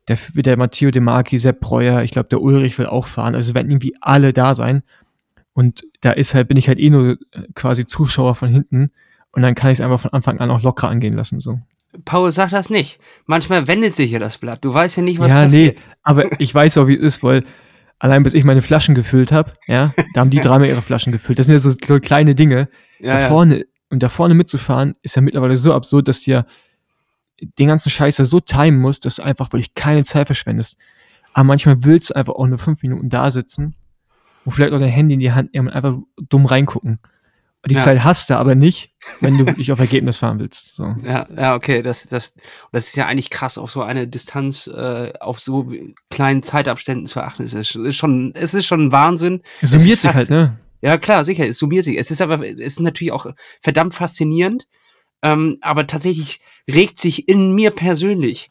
[0.07, 3.35] der, der Matteo De Marchi, Sepp Breuer, ich glaube, der Ulrich will auch fahren.
[3.35, 4.83] Also werden irgendwie alle da sein.
[5.53, 8.91] Und da ist halt, bin ich halt eh nur äh, quasi Zuschauer von hinten.
[9.31, 11.59] Und dann kann ich es einfach von Anfang an auch locker angehen lassen, so.
[12.05, 12.99] Paul sagt das nicht.
[13.25, 14.63] Manchmal wendet sich ja das Blatt.
[14.63, 15.75] Du weißt ja nicht, was ja, passiert.
[15.75, 17.43] Ja, nee, aber ich weiß auch, wie es ist, weil
[17.99, 21.39] allein bis ich meine Flaschen gefüllt habe, ja, da haben die dreimal ihre Flaschen gefüllt.
[21.39, 22.69] Das sind ja so, kleine Dinge.
[22.99, 23.27] Ja, da ja.
[23.27, 26.45] vorne, und da vorne mitzufahren, ist ja mittlerweile so absurd, dass du ja
[27.39, 30.77] den ganzen Scheiß ja so timen musst, dass du einfach wirklich keine Zeit verschwendest.
[31.33, 33.75] Aber manchmal willst du einfach auch nur fünf Minuten da sitzen
[34.43, 35.97] und vielleicht auch dein Handy in die Hand nehmen und einfach
[36.29, 36.99] dumm reingucken.
[37.67, 37.81] Die ja.
[37.81, 40.75] Zeit hast du aber nicht, wenn du wirklich auf Ergebnis fahren willst.
[40.75, 40.95] So.
[41.03, 41.81] Ja, ja, okay.
[41.81, 42.35] Das, das,
[42.71, 45.71] das ist ja eigentlich krass, auf so eine Distanz, äh, auf so
[46.09, 47.43] kleinen Zeitabständen zu achten.
[47.43, 49.41] Es ist, ist schon, es ist schon ein Wahnsinn.
[49.61, 50.57] Es summiert es sich halt, ne?
[50.81, 51.97] Ja, klar, sicher, es summiert sich.
[51.97, 53.27] Es ist aber, es ist natürlich auch
[53.61, 54.67] verdammt faszinierend.
[55.23, 58.49] Ähm, aber tatsächlich regt sich in mir persönlich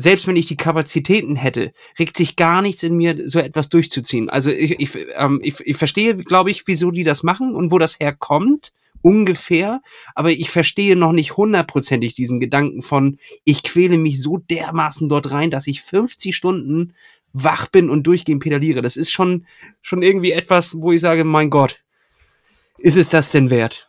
[0.00, 4.30] selbst wenn ich die Kapazitäten hätte, regt sich gar nichts in mir, so etwas durchzuziehen.
[4.30, 7.78] Also ich, ich, ähm, ich, ich verstehe, glaube ich, wieso die das machen und wo
[7.78, 9.82] das herkommt, ungefähr,
[10.14, 15.32] aber ich verstehe noch nicht hundertprozentig diesen Gedanken von, ich quäle mich so dermaßen dort
[15.32, 16.94] rein, dass ich 50 Stunden
[17.32, 18.82] wach bin und durchgehend pedaliere.
[18.82, 19.46] Das ist schon,
[19.82, 21.80] schon irgendwie etwas, wo ich sage, mein Gott,
[22.78, 23.87] ist es das denn wert?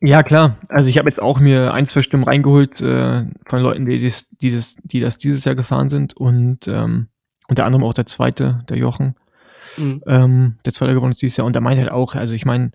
[0.00, 0.58] Ja, klar.
[0.68, 4.28] Also ich habe jetzt auch mir ein, zwei Stimmen reingeholt äh, von Leuten, die, das,
[4.30, 7.08] dieses, die das dieses Jahr gefahren sind und ähm,
[7.48, 9.16] unter anderem auch der zweite, der Jochen,
[9.76, 10.02] mhm.
[10.06, 12.72] ähm, der zweite gewonnen ist dieses Jahr und der meint halt auch, also ich meine,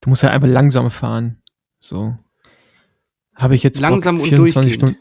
[0.00, 1.38] du musst halt einfach langsam fahren.
[1.78, 2.16] So.
[3.36, 4.96] Habe ich jetzt langsam Bock, 24 Stunden.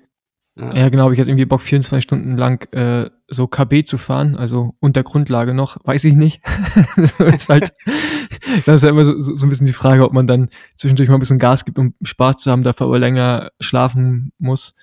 [0.55, 0.75] Ja.
[0.75, 4.35] ja, genau, habe ich jetzt irgendwie Bock, 24 Stunden lang äh, so KB zu fahren,
[4.35, 6.41] also unter Grundlage noch, weiß ich nicht.
[7.17, 7.73] das ist halt,
[8.65, 11.09] das ist ja immer so, so, so, ein bisschen die Frage, ob man dann zwischendurch
[11.09, 14.73] mal ein bisschen Gas gibt, um Spaß zu haben, dafür aber länger schlafen muss.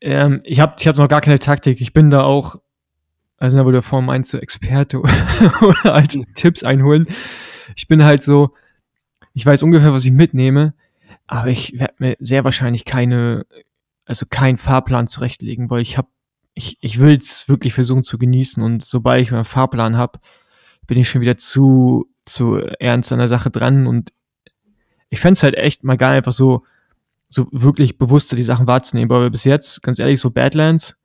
[0.00, 1.80] Ähm, ich habe ich hab noch gar keine Taktik.
[1.80, 2.56] Ich bin da auch
[3.42, 5.00] also da du vorhin meinst, so Experte
[5.60, 7.08] oder halt Tipps einholen.
[7.74, 8.54] Ich bin halt so,
[9.34, 10.74] ich weiß ungefähr, was ich mitnehme,
[11.26, 13.44] aber ich werde mir sehr wahrscheinlich keine,
[14.04, 16.06] also keinen Fahrplan zurechtlegen, weil ich habe,
[16.54, 20.18] ich, ich will es wirklich versuchen zu genießen und sobald ich meinen Fahrplan habe,
[20.86, 24.12] bin ich schon wieder zu, zu ernst an der Sache dran und
[25.08, 26.64] ich fände es halt echt mal geil, einfach so,
[27.28, 29.10] so wirklich bewusster die Sachen wahrzunehmen.
[29.10, 30.96] Aber bis jetzt, ganz ehrlich, so Badlands,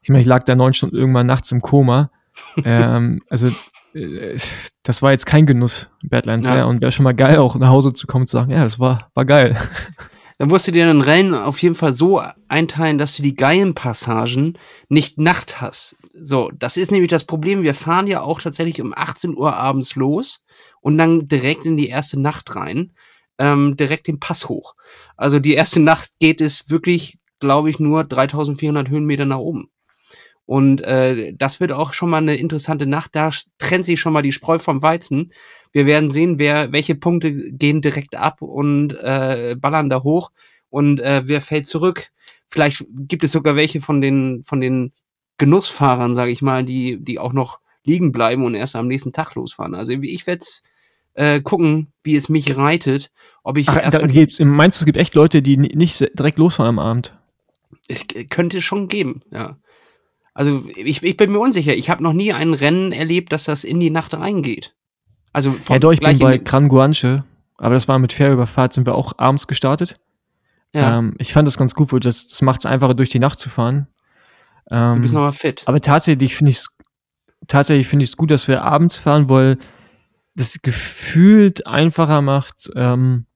[0.00, 2.10] ich meine, ich lag da neun Stunden irgendwann nachts im Koma.
[2.64, 3.48] ähm, also
[3.94, 4.36] äh,
[4.82, 6.58] das war jetzt kein Genuss, Badlands, ja.
[6.58, 6.64] ja.
[6.64, 8.78] Und wäre schon mal geil, auch nach Hause zu kommen und zu sagen, ja, das
[8.78, 9.56] war, war geil.
[10.42, 13.76] Dann musst du dir den Rennen auf jeden Fall so einteilen, dass du die geilen
[13.76, 15.94] Passagen nicht Nacht hast.
[16.20, 17.62] So, das ist nämlich das Problem.
[17.62, 20.44] Wir fahren ja auch tatsächlich um 18 Uhr abends los
[20.80, 22.92] und dann direkt in die erste Nacht rein
[23.38, 24.74] ähm, direkt den Pass hoch.
[25.16, 29.70] Also die erste Nacht geht es wirklich, glaube ich, nur 3400 Höhenmeter nach oben.
[30.44, 33.14] Und äh, das wird auch schon mal eine interessante Nacht.
[33.14, 35.32] Da trennt sich schon mal die Spreu vom Weizen.
[35.72, 40.30] Wir werden sehen, wer, welche Punkte gehen direkt ab und äh, ballern da hoch
[40.68, 42.08] und äh, wer fällt zurück.
[42.48, 44.92] Vielleicht gibt es sogar welche von den von den
[45.38, 49.34] Genussfahrern, sage ich mal, die die auch noch liegen bleiben und erst am nächsten Tag
[49.34, 49.74] losfahren.
[49.74, 50.44] Also ich werde
[51.14, 53.10] äh, gucken, wie es mich reitet.
[53.42, 56.78] Ob ich Ach, da gibt's, meinst du, es gibt echt Leute, die nicht direkt losfahren
[56.78, 57.18] am Abend?
[57.88, 59.58] Es könnte schon geben, ja.
[60.34, 61.74] Also ich, ich bin mir unsicher.
[61.74, 64.74] Ich habe noch nie ein Rennen erlebt, dass das in die Nacht reingeht.
[65.32, 67.24] Also von ja, doch, ich bin bei Gran Guanche,
[67.56, 69.96] aber das war mit Fährüberfahrt, sind wir auch abends gestartet.
[70.74, 70.98] Ja.
[70.98, 73.38] Ähm, ich fand das ganz gut, weil das, das macht es einfacher, durch die Nacht
[73.38, 73.88] zu fahren.
[74.70, 75.62] Ähm, du bist nochmal fit.
[75.66, 76.76] Aber tatsächlich finde ich es
[77.46, 79.58] tatsächlich finde ich es gut, dass wir abends fahren, weil
[80.34, 83.26] das gefühlt einfacher macht, ähm,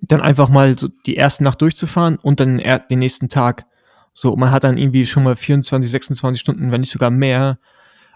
[0.00, 3.66] dann einfach mal so die erste Nacht durchzufahren und dann den nächsten Tag.
[4.12, 7.58] So, man hat dann irgendwie schon mal 24, 26 Stunden, wenn nicht sogar mehr,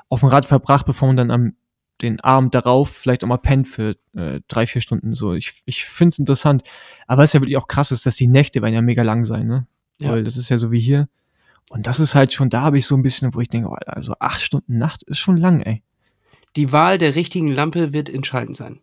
[0.08, 1.54] auf dem Rad verbracht, bevor man dann am
[2.02, 5.14] den Abend darauf vielleicht auch mal pennt für äh, drei, vier Stunden.
[5.14, 6.62] So, ich, ich finde es interessant.
[7.06, 9.46] Aber was ja wirklich auch krass ist, dass die Nächte werden ja mega lang sein,
[9.46, 9.66] ne?
[10.00, 10.12] Ja.
[10.12, 11.08] Weil das ist ja so wie hier.
[11.68, 13.76] Und das ist halt schon, da habe ich so ein bisschen, wo ich denke, oh,
[13.86, 15.82] also acht Stunden Nacht ist schon lang, ey
[16.56, 18.80] die Wahl der richtigen Lampe wird entscheidend sein.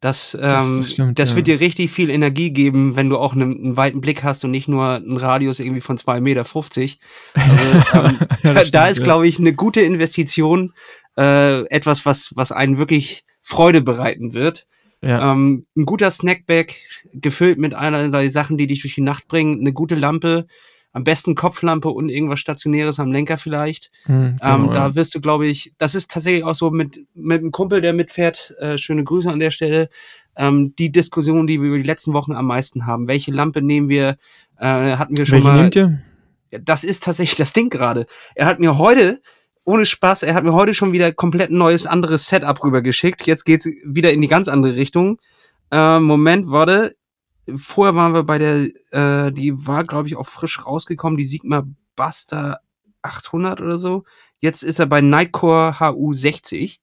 [0.00, 1.36] Das, ähm, das, stimmt, das ja.
[1.36, 4.50] wird dir richtig viel Energie geben, wenn du auch einen, einen, weiten Blick hast und
[4.50, 6.40] nicht nur einen Radius irgendwie von 2,50 Meter.
[6.40, 7.62] Also,
[7.94, 10.74] ähm, ja, da, da ist, glaube ich, eine gute Investition,
[11.18, 14.66] äh, etwas, was, was einen wirklich Freude bereiten wird.
[15.02, 15.32] Ja.
[15.32, 16.76] Ähm, ein guter Snackback,
[17.12, 20.46] gefüllt mit allerlei Sachen, die dich durch die Nacht bringen, eine gute Lampe,
[20.94, 23.90] am besten Kopflampe und irgendwas Stationäres am Lenker vielleicht.
[24.04, 27.40] Hm, ähm, genau, da wirst du, glaube ich, das ist tatsächlich auch so mit, mit
[27.40, 29.90] einem Kumpel, der mitfährt, äh, schöne Grüße an der Stelle,
[30.36, 33.08] ähm, die Diskussion, die wir über die letzten Wochen am meisten haben.
[33.08, 34.16] Welche Lampe nehmen wir?
[34.58, 35.62] Äh, hatten wir schon Welche mal.
[35.62, 36.00] Nehmt ihr?
[36.62, 38.06] Das ist tatsächlich das Ding gerade.
[38.36, 39.20] Er hat mir heute,
[39.64, 43.26] ohne Spaß, er hat mir heute schon wieder komplett neues anderes Setup rübergeschickt.
[43.26, 45.18] Jetzt geht's wieder in die ganz andere Richtung.
[45.70, 46.96] Äh, Moment, warte,
[47.56, 51.66] vorher waren wir bei der, äh, die war, glaube ich, auch frisch rausgekommen, die Sigma
[51.96, 52.60] Buster
[53.02, 54.04] 800 oder so.
[54.38, 56.78] Jetzt ist er bei Nightcore HU60.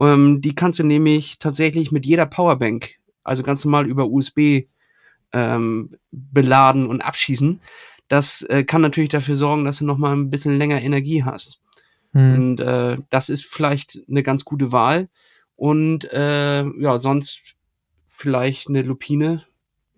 [0.00, 4.64] Ähm, die kannst du nämlich tatsächlich mit jeder Powerbank, also ganz normal über USB
[5.32, 7.60] ähm, beladen und abschießen.
[8.08, 11.60] Das äh, kann natürlich dafür sorgen, dass du noch mal ein bisschen länger Energie hast.
[12.16, 12.34] Hm.
[12.34, 15.08] Und äh, das ist vielleicht eine ganz gute Wahl.
[15.54, 17.40] Und äh, ja, sonst
[18.08, 19.42] vielleicht eine Lupine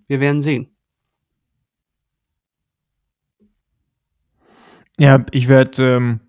[0.08, 0.74] wir werden sehen.
[4.98, 6.20] Ja, ich werde ähm,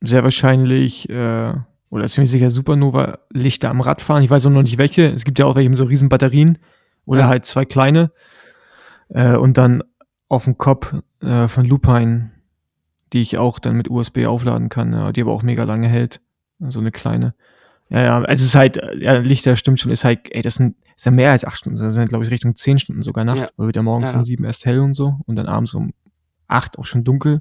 [0.00, 1.54] sehr wahrscheinlich äh,
[1.90, 4.24] oder ziemlich sicher Supernova-Lichter am Rad fahren.
[4.24, 5.06] Ich weiß auch noch nicht welche.
[5.12, 6.58] Es gibt ja auch welche mit so riesen Batterien
[7.04, 7.28] oder ja.
[7.28, 8.10] halt zwei kleine.
[9.10, 9.84] Äh, und dann
[10.28, 12.32] auf dem Kopf äh, von Lupine,
[13.12, 16.20] die ich auch dann mit USB aufladen kann, ja, die aber auch mega lange hält.
[16.60, 17.34] So eine kleine.
[17.90, 20.76] Ja, ja, also es ist halt, ja, Lichter stimmt schon, ist halt, ey, das sind,
[20.96, 23.38] ist ja mehr als acht Stunden, das sind, glaube ich, Richtung zehn Stunden sogar Nacht,
[23.38, 23.48] ja.
[23.56, 24.16] weil wird ja morgens ja.
[24.16, 25.92] um sieben erst hell und so und dann abends um
[26.48, 27.40] acht auch schon dunkel.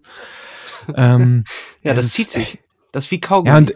[0.95, 1.43] ähm,
[1.83, 2.59] ja, das, das zieht sich.
[2.91, 3.49] Das ist wie Kaugummi.
[3.49, 3.73] Ja, und,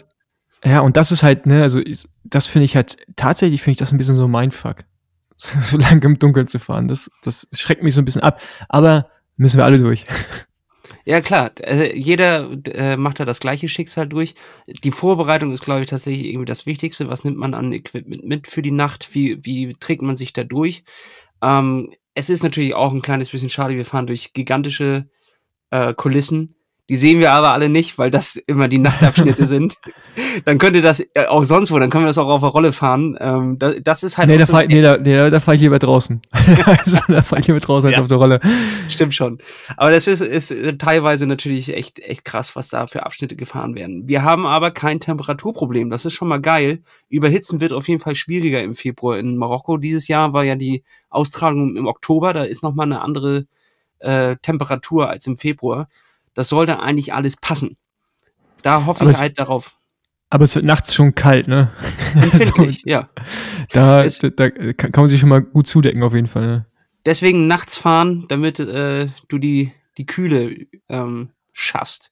[0.63, 3.79] ja, und das ist halt, ne, also ist, das finde ich halt, tatsächlich finde ich
[3.79, 4.85] das ein bisschen so Mindfuck.
[5.35, 8.39] so lange im Dunkeln zu fahren, das, das schreckt mich so ein bisschen ab.
[8.69, 10.05] Aber müssen wir alle durch.
[11.05, 11.51] Ja, klar.
[11.63, 14.35] Also jeder äh, macht da das gleiche Schicksal durch.
[14.67, 17.09] Die Vorbereitung ist, glaube ich, tatsächlich irgendwie das Wichtigste.
[17.09, 19.13] Was nimmt man an Equipment mit für die Nacht?
[19.13, 20.83] Wie, wie trägt man sich da durch?
[21.41, 23.75] Ähm, es ist natürlich auch ein kleines bisschen schade.
[23.75, 25.09] Wir fahren durch gigantische
[25.71, 26.55] äh, Kulissen.
[26.91, 29.77] Die sehen wir aber alle nicht, weil das immer die Nachtabschnitte sind.
[30.43, 32.49] Dann könnt ihr das äh, auch sonst wo, dann können wir das auch auf der
[32.49, 33.17] Rolle fahren.
[33.21, 34.27] Ähm, das, das ist halt.
[34.27, 36.21] Nee, da so fahr, nee, da, nee, da fahre ich lieber draußen.
[36.65, 38.41] also, da fahre ich lieber draußen als auf der Rolle.
[38.89, 39.37] Stimmt schon.
[39.77, 43.73] Aber das ist, ist äh, teilweise natürlich echt, echt krass, was da für Abschnitte gefahren
[43.73, 44.09] werden.
[44.09, 45.89] Wir haben aber kein Temperaturproblem.
[45.89, 46.83] Das ist schon mal geil.
[47.07, 49.77] Überhitzen wird auf jeden Fall schwieriger im Februar in Marokko.
[49.77, 52.33] Dieses Jahr war ja die Austragung im Oktober.
[52.33, 53.45] Da ist nochmal eine andere
[53.99, 55.87] äh, Temperatur als im Februar.
[56.33, 57.77] Das sollte eigentlich alles passen.
[58.61, 59.77] Da hoffe aber ich halt darauf.
[60.29, 61.71] Aber es wird nachts schon kalt, ne?
[62.15, 63.09] Empfindlich, ja.
[63.71, 66.47] Da, da, da, kann man sich schon mal gut zudecken, auf jeden Fall.
[66.47, 66.65] Ne?
[67.05, 72.11] Deswegen nachts fahren, damit äh, du die, die Kühle ähm, schaffst.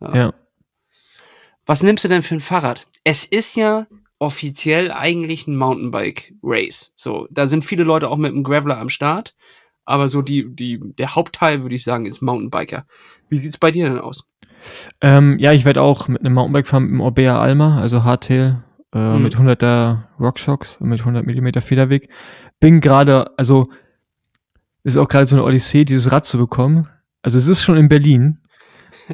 [0.00, 0.14] Ja.
[0.14, 0.34] ja.
[1.64, 2.86] Was nimmst du denn für ein Fahrrad?
[3.04, 3.86] Es ist ja
[4.18, 6.92] offiziell eigentlich ein Mountainbike-Race.
[6.96, 9.34] So, da sind viele Leute auch mit einem Graveler am Start
[9.84, 12.86] aber so die, die, der Hauptteil, würde ich sagen, ist Mountainbiker.
[13.28, 14.24] Wie sieht's bei dir denn aus?
[15.00, 18.62] Ähm, ja, ich werde auch mit einem Mountainbike fahren, mit dem Orbea Alma, also Hardtail,
[18.94, 19.22] äh, mhm.
[19.22, 22.08] mit 100er Rockshocks, mit 100 mm Federweg.
[22.60, 23.68] Bin gerade, also,
[24.84, 26.88] ist auch gerade so eine Odyssee, dieses Rad zu bekommen.
[27.22, 28.38] Also, es ist schon in Berlin,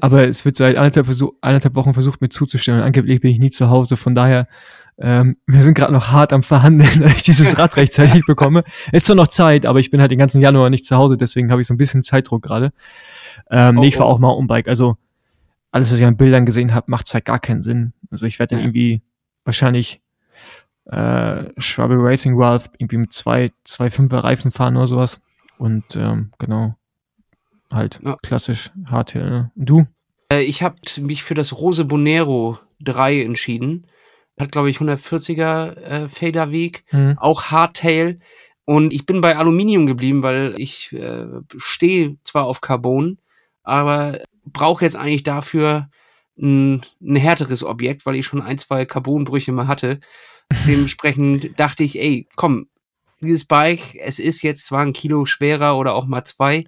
[0.00, 2.82] aber es wird seit anderthalb, Versuch, anderthalb Wochen versucht, mir zuzustellen.
[2.82, 4.46] angeblich bin ich nie zu Hause, von daher
[5.00, 8.64] ähm, wir sind gerade noch hart am Verhandeln, dass ich dieses Rad rechtzeitig bekomme.
[8.92, 11.50] Ist zwar noch Zeit, aber ich bin halt den ganzen Januar nicht zu Hause, deswegen
[11.50, 12.72] habe ich so ein bisschen Zeitdruck gerade.
[13.50, 14.10] Ähm, oh, nee, ich war oh.
[14.10, 14.68] auch mal Umbike.
[14.68, 14.96] Also
[15.70, 17.94] alles, was ich an Bildern gesehen habe, macht halt gar keinen Sinn.
[18.10, 19.00] Also ich werde dann irgendwie
[19.44, 20.02] wahrscheinlich
[20.84, 25.22] äh, Schwabe Racing Ralph irgendwie mit zwei, zwei Fünfer Reifen fahren oder sowas.
[25.56, 26.74] Und ähm, genau,
[27.72, 28.16] halt ja.
[28.22, 29.30] klassisch Hardtail.
[29.30, 29.50] Ne?
[29.54, 29.86] Und du?
[30.30, 33.86] Äh, ich habe mich für das Rose Bonero 3 entschieden
[34.40, 37.16] hat, glaube ich, 140er äh, Faderweg, mhm.
[37.18, 38.18] auch Hardtail.
[38.64, 41.26] Und ich bin bei Aluminium geblieben, weil ich äh,
[41.56, 43.18] stehe zwar auf Carbon,
[43.62, 45.88] aber brauche jetzt eigentlich dafür
[46.40, 50.00] ein, ein härteres Objekt, weil ich schon ein, zwei Carbonbrüche mal hatte.
[50.66, 52.68] Dementsprechend dachte ich, ey, komm,
[53.20, 56.64] dieses Bike, es ist jetzt zwar ein Kilo schwerer oder auch mal zwei,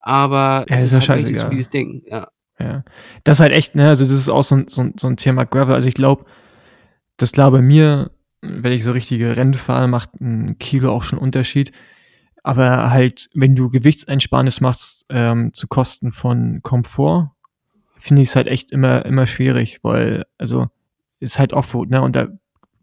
[0.00, 2.28] aber ja, es ist, ist halt richtig solides Ding, ja.
[2.58, 2.84] Ja,
[3.24, 5.44] das ist halt echt, ne, also das ist auch so ein, so so ein Thema
[5.44, 5.74] Gravel.
[5.74, 6.24] Also ich glaube,
[7.16, 8.10] das klar bei mir,
[8.40, 11.72] wenn ich so richtige Rennen fahre, macht ein Kilo auch schon Unterschied.
[12.42, 17.30] Aber halt, wenn du Gewichtseinsparnis machst ähm, zu Kosten von Komfort,
[17.96, 20.66] finde ich es halt echt immer, immer schwierig, weil, also,
[21.20, 22.02] ist halt Offroad, ne?
[22.02, 22.28] Und da,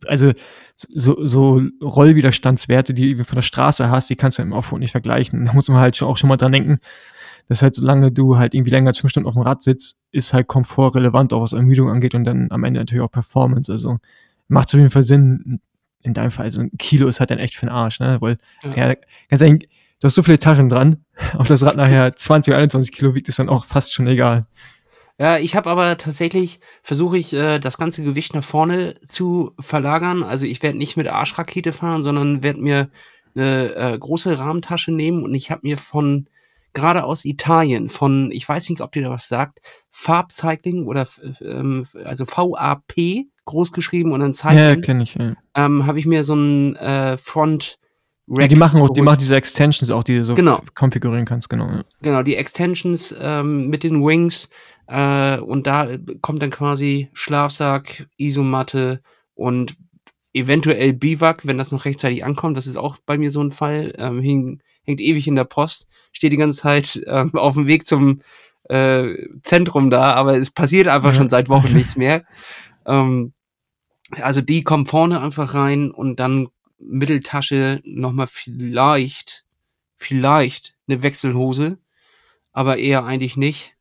[0.08, 0.32] also,
[0.74, 4.92] so, so Rollwiderstandswerte, die du von der Straße hast, die kannst du im Offroad nicht
[4.92, 5.46] vergleichen.
[5.46, 6.80] Da muss man halt schon auch schon mal dran denken,
[7.52, 10.34] dass halt, solange du halt irgendwie länger als fünf Stunden auf dem Rad sitzt, ist
[10.34, 13.70] halt Komfort relevant, auch was Ermüdung angeht und dann am Ende natürlich auch Performance.
[13.70, 13.98] Also,
[14.48, 15.60] macht es auf jeden Fall Sinn,
[16.02, 18.22] in deinem Fall, so ein Kilo ist halt dann echt für den Arsch, ne?
[18.22, 18.96] Weil, ja, ja
[19.28, 19.68] ganz ehrlich,
[20.00, 21.04] du hast so viele Taschen dran,
[21.38, 24.48] ob das Rad nachher 20 oder 21 Kilo wiegt, ist dann auch fast schon egal.
[25.20, 30.24] Ja, ich habe aber tatsächlich, versuche ich, äh, das ganze Gewicht nach vorne zu verlagern.
[30.24, 32.90] Also ich werde nicht mit Arschrakete fahren, sondern werde mir
[33.36, 36.28] eine äh, große Rahmentasche nehmen und ich habe mir von
[36.74, 39.60] gerade aus Italien, von, ich weiß nicht, ob dir da was sagt,
[39.90, 41.08] Farbcycling oder
[41.42, 44.58] ähm, also VAP groß geschrieben und dann Cycling.
[44.58, 45.36] Ja, kenne ich, ja.
[45.56, 47.78] Ähm, habe ich mir so ein äh, Front
[48.28, 50.62] ja, die machen auch, die machen diese Extensions auch, die du so genau.
[50.74, 51.68] konfigurieren kannst, genau.
[51.68, 51.84] Ja.
[52.02, 54.48] Genau, die Extensions ähm, mit den Wings
[54.88, 55.88] äh, und da
[56.22, 59.02] kommt dann quasi Schlafsack, Isomatte
[59.34, 59.76] und
[60.34, 62.56] eventuell Biwak, wenn das noch rechtzeitig ankommt.
[62.58, 63.94] Das ist auch bei mir so ein Fall.
[63.98, 67.86] Ähm, hing, hängt ewig in der Post, steht die ganze Zeit ähm, auf dem Weg
[67.86, 68.22] zum
[68.70, 71.16] äh, Zentrum da, aber es passiert einfach ja.
[71.16, 72.24] schon seit Wochen nichts mehr.
[72.84, 73.34] Ähm,
[74.10, 76.48] also die kommen vorne einfach rein und dann
[76.80, 79.46] Mitteltasche nochmal vielleicht,
[79.98, 81.78] vielleicht eine Wechselhose,
[82.52, 83.76] aber eher eigentlich nicht.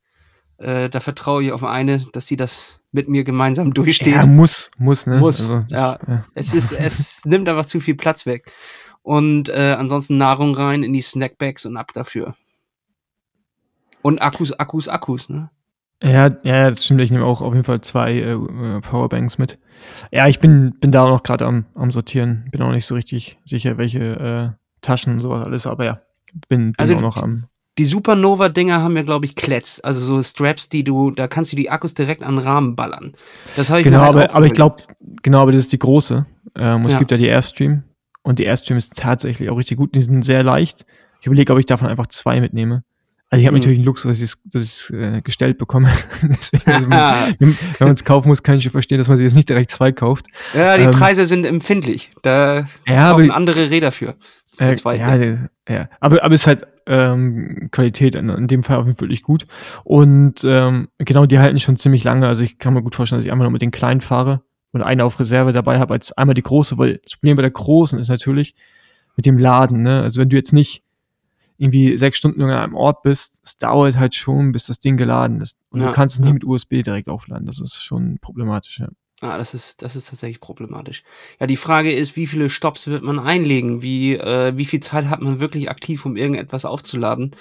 [0.57, 4.15] Äh, da vertraue ich auf eine, dass sie das mit mir gemeinsam durchsteht.
[4.15, 5.17] Ja, muss, muss, ne?
[5.17, 5.99] Muss, also, das, ja.
[6.07, 6.25] ja.
[6.35, 8.51] Es ist, es nimmt einfach zu viel Platz weg.
[9.03, 12.35] Und äh, ansonsten Nahrung rein in die Snackbags und ab dafür.
[14.01, 15.49] Und Akkus, Akkus, Akkus, ne?
[16.03, 17.01] Ja, ja, das stimmt.
[17.01, 19.59] Ich nehme auch auf jeden Fall zwei äh, äh Powerbanks mit.
[20.11, 22.47] Ja, ich bin, bin da auch noch gerade am, am Sortieren.
[22.51, 24.49] Bin auch nicht so richtig sicher, welche äh,
[24.81, 26.01] Taschen und sowas alles, aber ja,
[26.49, 27.45] bin, bin also auch noch am.
[27.77, 29.79] Die Supernova-Dinger haben ja, glaube ich, Kletz.
[29.81, 33.13] Also so Straps, die du, da kannst du die Akkus direkt an den Rahmen ballern.
[33.55, 34.83] Das habe ich genau, mir halt aber, aber ich glaube,
[35.21, 36.25] genau, aber das ist die große.
[36.55, 36.99] Ähm, es ja.
[36.99, 37.83] gibt ja die Airstream.
[38.23, 39.95] Und die Airstream ist tatsächlich auch richtig gut.
[39.95, 40.85] Die sind sehr leicht.
[41.19, 42.83] Ich überlege, ob ich davon einfach zwei mitnehme.
[43.29, 43.61] Also ich habe mhm.
[43.61, 45.89] natürlich einen Luxus, dass ich es äh, gestellt bekomme.
[46.21, 46.89] Deswegen, also
[47.39, 49.93] wenn man es kaufen muss, kann ich verstehen, dass man sich jetzt nicht direkt zwei
[49.93, 50.25] kauft.
[50.53, 52.11] Ja, die ähm, Preise sind empfindlich.
[52.23, 54.15] Da ja, kaufen andere Räder für.
[54.53, 58.77] für äh, ja, Ja, aber, aber es ist halt ähm, Qualität in, in dem Fall
[58.77, 59.47] auf jeden Fall wirklich gut.
[59.85, 62.27] Und ähm, genau, die halten schon ziemlich lange.
[62.27, 64.41] Also ich kann mir gut vorstellen, dass ich einmal noch mit den kleinen fahre
[64.73, 67.51] oder eine auf Reserve dabei habe, als einmal die große, weil das Problem bei der
[67.51, 68.55] großen ist natürlich
[69.15, 69.81] mit dem Laden.
[69.81, 70.01] Ne?
[70.01, 70.83] Also wenn du jetzt nicht
[71.57, 75.41] irgendwie sechs Stunden an einem Ort bist, es dauert halt schon, bis das Ding geladen
[75.41, 75.57] ist.
[75.69, 77.45] Und ja, du kannst es nicht mit USB direkt aufladen.
[77.45, 78.87] Das ist schon problematisch, ja.
[79.21, 81.03] Ah, das ist, das ist tatsächlich problematisch.
[81.39, 83.83] Ja, die Frage ist, wie viele Stops wird man einlegen?
[83.83, 87.35] Wie, äh, wie viel Zeit hat man wirklich aktiv, um irgendetwas aufzuladen?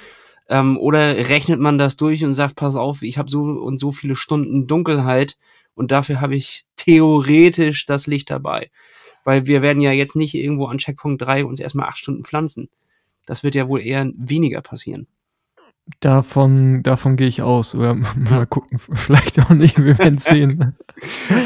[0.51, 3.93] Ähm, oder rechnet man das durch und sagt, pass auf, ich habe so und so
[3.93, 5.39] viele Stunden Dunkelheit
[5.81, 8.71] und dafür habe ich theoretisch das Licht dabei.
[9.25, 12.69] Weil wir werden ja jetzt nicht irgendwo an Checkpunkt 3 uns erstmal acht Stunden pflanzen.
[13.25, 15.07] Das wird ja wohl eher weniger passieren.
[16.01, 17.75] Davon, davon gehe ich aus.
[17.75, 20.77] Oder mal gucken, vielleicht auch nicht, wir werden sehen.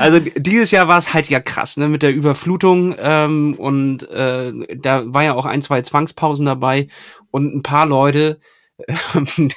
[0.01, 4.53] Also dieses Jahr war es halt ja krass, ne, mit der Überflutung ähm, und äh,
[4.77, 6.89] da war ja auch ein, zwei Zwangspausen dabei
[7.31, 8.41] und ein paar Leute,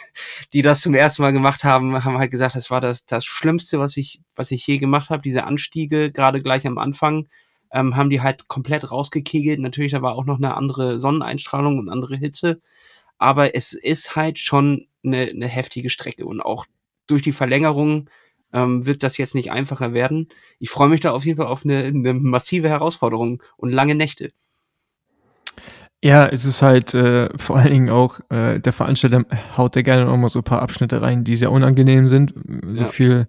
[0.53, 3.79] die das zum ersten Mal gemacht haben, haben halt gesagt, das war das, das Schlimmste,
[3.79, 5.21] was ich, was ich je gemacht habe.
[5.21, 7.27] Diese Anstiege, gerade gleich am Anfang,
[7.71, 9.59] ähm, haben die halt komplett rausgekegelt.
[9.59, 12.61] Natürlich, da war auch noch eine andere Sonneneinstrahlung und andere Hitze
[13.17, 16.65] aber es ist halt schon eine, eine heftige Strecke und auch
[17.07, 18.09] durch die Verlängerung
[18.53, 20.29] ähm, wird das jetzt nicht einfacher werden.
[20.59, 24.31] Ich freue mich da auf jeden Fall auf eine, eine massive Herausforderung und lange Nächte.
[26.03, 29.25] Ja, es ist halt äh, vor allen Dingen auch, äh, der Veranstalter
[29.57, 32.33] haut da gerne auch mal so ein paar Abschnitte rein, die sehr unangenehm sind.
[32.67, 32.87] So ja.
[32.87, 33.27] viel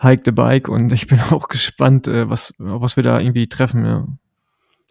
[0.00, 3.84] Hike the Bike und ich bin auch gespannt, äh, was, was wir da irgendwie treffen.
[3.84, 4.06] Ja.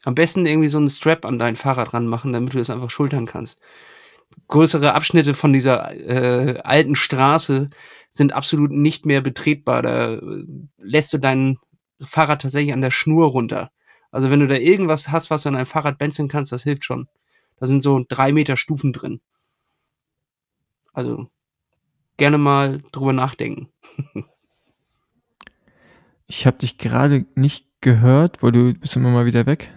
[0.06, 3.26] Am besten irgendwie so einen Strap an dein Fahrrad ranmachen, damit du das einfach schultern
[3.26, 3.62] kannst
[4.48, 7.70] größere Abschnitte von dieser äh, alten Straße
[8.10, 9.82] sind absolut nicht mehr betretbar.
[9.82, 10.22] Da äh,
[10.78, 11.58] lässt du dein
[12.00, 13.72] Fahrrad tatsächlich an der Schnur runter.
[14.16, 16.86] Also wenn du da irgendwas hast, was du an dein Fahrrad benzeln kannst, das hilft
[16.86, 17.10] schon.
[17.58, 19.20] Da sind so drei Meter Stufen drin.
[20.94, 21.28] Also
[22.16, 23.68] gerne mal drüber nachdenken.
[26.28, 29.74] ich habe dich gerade nicht gehört, weil du bist immer mal wieder weg.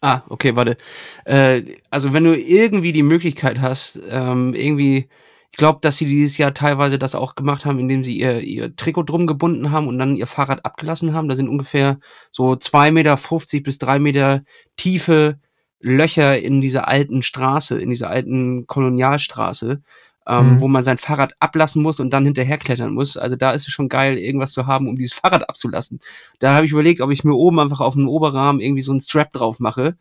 [0.00, 0.76] Ah, okay, warte.
[1.24, 5.08] Äh, also wenn du irgendwie die Möglichkeit hast, ähm, irgendwie,
[5.52, 8.74] ich glaube, dass sie dieses Jahr teilweise das auch gemacht haben, indem sie ihr, ihr
[8.74, 11.28] Trikot drum gebunden haben und dann ihr Fahrrad abgelassen haben.
[11.28, 11.98] Da sind ungefähr
[12.30, 14.42] so zwei Meter fünfzig bis drei Meter
[14.76, 15.38] tiefe
[15.78, 19.82] Löcher in dieser alten Straße, in dieser alten Kolonialstraße
[20.26, 20.60] ähm, mhm.
[20.60, 23.16] wo man sein Fahrrad ablassen muss und dann hinterherklettern muss.
[23.16, 26.00] Also da ist es schon geil, irgendwas zu haben, um dieses Fahrrad abzulassen.
[26.38, 29.00] Da habe ich überlegt, ob ich mir oben einfach auf dem Oberrahmen irgendwie so einen
[29.00, 29.96] Strap drauf mache,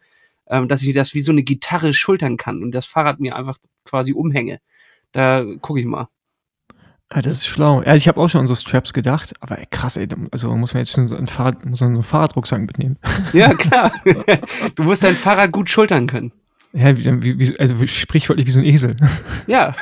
[0.47, 3.57] ähm, dass ich das wie so eine Gitarre schultern kann und das Fahrrad mir einfach
[3.85, 4.59] quasi umhänge.
[5.11, 6.07] Da gucke ich mal.
[7.13, 7.83] Ja, das ist schlau.
[7.83, 10.73] Ja, ich habe auch schon an so Straps gedacht, aber ey, krass, ey, also muss
[10.73, 12.97] man jetzt schon so einen, Fahrrad, muss man so einen Fahrradrucksack mitnehmen.
[13.33, 13.91] Ja, klar.
[14.75, 16.31] du musst dein Fahrrad gut schultern können.
[16.73, 18.95] Ja, wie, wie, also sprichwörtlich wie so ein Esel.
[19.47, 19.75] Ja.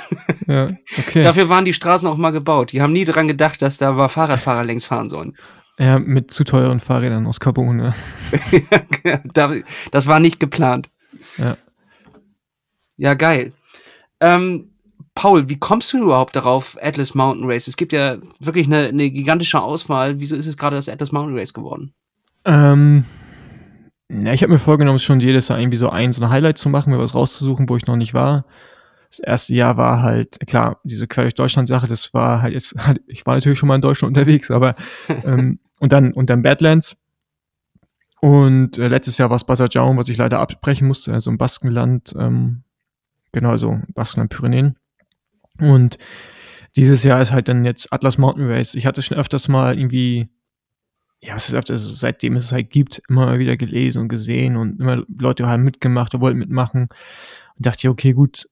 [0.47, 1.21] ja okay.
[1.21, 2.71] Dafür waren die Straßen auch mal gebaut.
[2.71, 5.35] Die haben nie daran gedacht, dass da mal Fahrradfahrer längs fahren sollen.
[5.77, 7.93] Ja, mit zu teuren Fahrrädern aus Carbon.
[9.03, 9.21] Ja.
[9.91, 10.89] das war nicht geplant.
[11.37, 11.57] Ja.
[12.97, 13.53] Ja, geil.
[14.19, 14.71] Ähm,
[15.19, 17.67] Paul, wie kommst du überhaupt darauf, Atlas Mountain Race?
[17.67, 20.21] Es gibt ja wirklich eine, eine gigantische Auswahl.
[20.21, 21.91] Wieso ist es gerade das Atlas Mountain Race geworden?
[22.45, 23.03] Ähm,
[24.09, 26.69] ja, ich habe mir vorgenommen, schon jedes Jahr irgendwie so ein, so ein Highlight zu
[26.69, 28.45] machen, mir was rauszusuchen, wo ich noch nicht war.
[29.09, 32.73] Das erste Jahr war halt, klar, diese Quer durch Deutschland-Sache, das war halt jetzt,
[33.07, 34.77] ich war natürlich schon mal in Deutschland unterwegs, aber
[35.25, 36.95] ähm, und dann und dann Badlands.
[38.21, 42.15] Und äh, letztes Jahr war es Basajaun, was ich leider abbrechen musste, also im Baskenland,
[42.17, 42.63] ähm,
[43.33, 44.77] genau, so Baskenland Pyrenäen.
[45.59, 45.97] Und
[46.75, 48.75] dieses Jahr ist halt dann jetzt Atlas Mountain Race.
[48.75, 50.29] Ich hatte schon öfters mal irgendwie
[51.21, 54.55] ja, was ist öfter, also seitdem es es halt gibt, immer wieder gelesen und gesehen
[54.55, 56.83] und immer Leute haben mitgemacht oder wollten mitmachen.
[56.83, 58.47] Und dachte ich, okay, gut,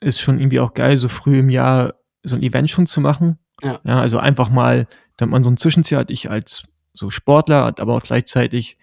[0.00, 3.38] ist schon irgendwie auch geil, so früh im Jahr so ein Event schon zu machen.
[3.62, 3.80] Ja.
[3.84, 7.94] ja also einfach mal, damit man so ein Zwischenziel hat, ich als so Sportler, aber
[7.94, 8.78] auch gleichzeitig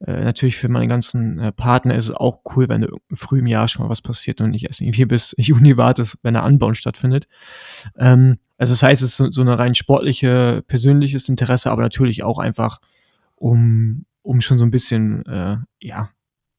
[0.00, 3.46] äh, natürlich für meine ganzen äh, Partner ist es auch cool, wenn du früh im
[3.46, 6.74] Jahr schon mal was passiert und nicht erst irgendwie bis Juni wartest, wenn der Anbau
[6.74, 7.28] stattfindet.
[7.96, 12.38] Ähm, also das heißt, es ist so, eine rein sportliche, persönliches Interesse, aber natürlich auch
[12.38, 12.80] einfach,
[13.36, 16.10] um, um schon so ein bisschen, äh, ja,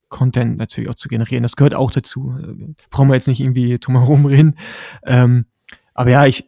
[0.08, 1.42] Content natürlich auch zu generieren.
[1.42, 2.34] Das gehört auch dazu.
[2.40, 4.58] Äh, brauchen wir jetzt nicht irgendwie drum herum reden.
[5.04, 5.44] Ähm,
[5.92, 6.44] aber ja, ich,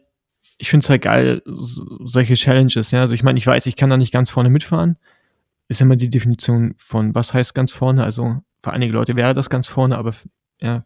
[0.57, 2.91] ich finde es halt geil, so, solche Challenges.
[2.91, 4.97] Ja, also ich meine, ich weiß, ich kann da nicht ganz vorne mitfahren
[5.71, 8.03] ist immer die Definition von, was heißt ganz vorne.
[8.03, 10.13] Also für einige Leute wäre das ganz vorne, aber
[10.59, 10.85] ja,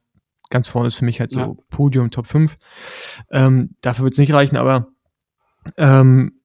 [0.52, 1.54] ganz vorne ist für mich halt so ja.
[1.70, 2.56] Podium Top 5.
[3.32, 4.88] Ähm, dafür wird es nicht reichen, aber
[5.78, 6.40] ähm,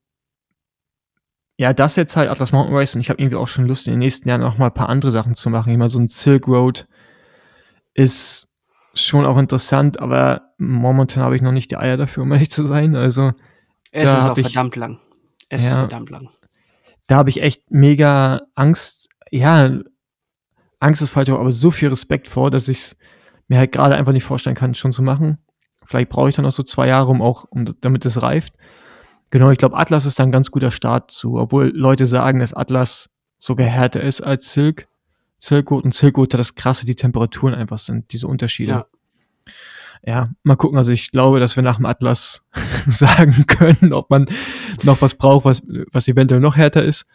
[1.58, 3.92] ja, das jetzt halt Atlas Mountain Race und ich habe irgendwie auch schon Lust, in
[3.92, 5.70] den nächsten Jahren noch mal ein paar andere Sachen zu machen.
[5.70, 6.88] Ich meine, so ein Silk Road
[7.92, 8.56] ist
[8.94, 12.64] schon auch interessant, aber momentan habe ich noch nicht die Eier dafür, um ehrlich zu
[12.64, 12.96] sein.
[12.96, 13.32] Also
[13.92, 14.98] es ist auch verdammt lang.
[15.50, 16.30] Es ja, ist verdammt lang.
[17.10, 19.08] Da habe ich echt mega Angst.
[19.32, 19.80] Ja,
[20.78, 22.96] Angst ist falsch, aber so viel Respekt vor, dass ich es
[23.48, 25.38] mir halt gerade einfach nicht vorstellen kann, schon zu machen.
[25.84, 28.54] Vielleicht brauche ich dann noch so zwei Jahre, um auch, um, damit es reift.
[29.30, 32.54] Genau, ich glaube, Atlas ist da ein ganz guter Start zu, obwohl Leute sagen, dass
[32.54, 34.86] Atlas sogar härter ist als Silk.
[35.38, 38.70] Silkwood und Silkwood, das krasse die Temperaturen einfach sind, diese Unterschiede.
[38.70, 38.86] Ja.
[40.02, 40.78] Ja, mal gucken.
[40.78, 42.44] Also ich glaube, dass wir nach dem Atlas
[42.86, 44.26] sagen können, ob man
[44.82, 47.06] noch was braucht, was, was eventuell noch härter ist.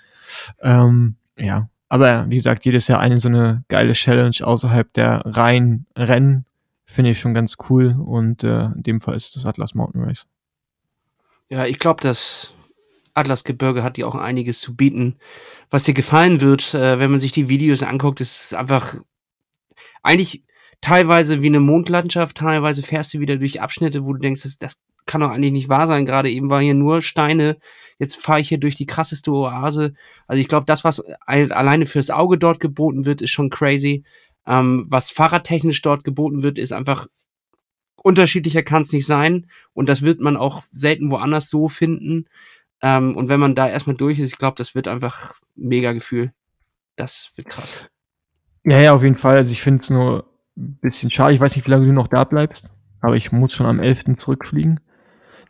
[0.61, 5.85] Ähm, ja, aber wie gesagt, jedes Jahr eine so eine geile Challenge außerhalb der reinen
[5.95, 6.45] Rennen
[6.85, 10.27] finde ich schon ganz cool und äh, in dem Fall ist das Atlas Mountain Race.
[11.49, 12.53] Ja, ich glaube, das
[13.13, 15.17] Atlasgebirge hat dir auch einiges zu bieten.
[15.69, 18.95] Was dir gefallen wird, äh, wenn man sich die Videos anguckt, ist einfach
[20.03, 20.43] eigentlich
[20.85, 24.81] teilweise wie eine Mondlandschaft, teilweise fährst du wieder durch Abschnitte, wo du denkst, das, das
[25.07, 26.05] kann doch eigentlich nicht wahr sein.
[26.05, 27.57] Gerade eben war hier nur Steine,
[27.97, 29.95] jetzt fahre ich hier durch die krasseste Oase.
[30.27, 34.03] Also ich glaube, das, was alleine fürs Auge dort geboten wird, ist schon crazy.
[34.45, 37.07] Ähm, was fahrradtechnisch dort geboten wird, ist einfach
[37.95, 39.47] unterschiedlicher kann es nicht sein.
[39.73, 42.25] Und das wird man auch selten woanders so finden.
[42.83, 46.31] Ähm, und wenn man da erstmal durch ist, ich glaube, das wird einfach mega Gefühl.
[46.95, 47.89] Das wird krass.
[48.63, 49.37] Ja, ja, auf jeden Fall.
[49.37, 51.33] Also ich finde es nur bisschen schade.
[51.33, 54.15] Ich weiß nicht, wie lange du noch da bleibst, aber ich muss schon am 11.
[54.15, 54.79] zurückfliegen.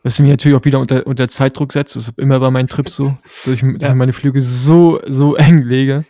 [0.02, 1.96] Was mich natürlich auch wieder unter, unter Zeitdruck setzt.
[1.96, 5.34] Das ist immer bei meinen Trips so, dass ich, dass ich meine Flüge so, so
[5.36, 6.04] eng lege,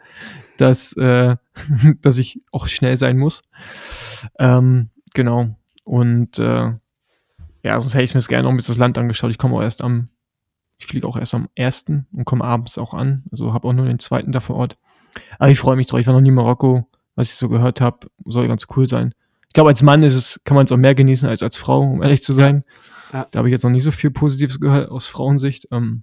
[0.59, 1.37] dass, äh,
[2.03, 3.43] dass ich auch schnell sein muss.
[4.39, 5.57] Ähm, genau.
[5.85, 6.73] Und äh,
[7.63, 9.31] ja, sonst hätte ich mir das gerne noch ein bisschen das Land angeschaut.
[9.31, 10.11] Ich komme auch erst am
[10.79, 13.25] ich fliege auch erst am ersten und komme abends auch an.
[13.31, 14.79] Also habe auch nur den zweiten da vor Ort.
[15.39, 16.01] Aber ich freue mich drauf.
[16.01, 16.87] Ich war noch nie in Marokko.
[17.17, 19.13] Was ich so gehört habe, soll ganz cool sein.
[19.49, 21.81] Ich glaube, als Mann ist es, kann man es auch mehr genießen als als Frau,
[21.81, 22.65] um ehrlich zu sein.
[23.13, 23.27] Ja.
[23.31, 25.69] Da habe ich jetzt noch nie so viel Positives gehört aus Frauensicht.
[25.73, 26.03] Ähm,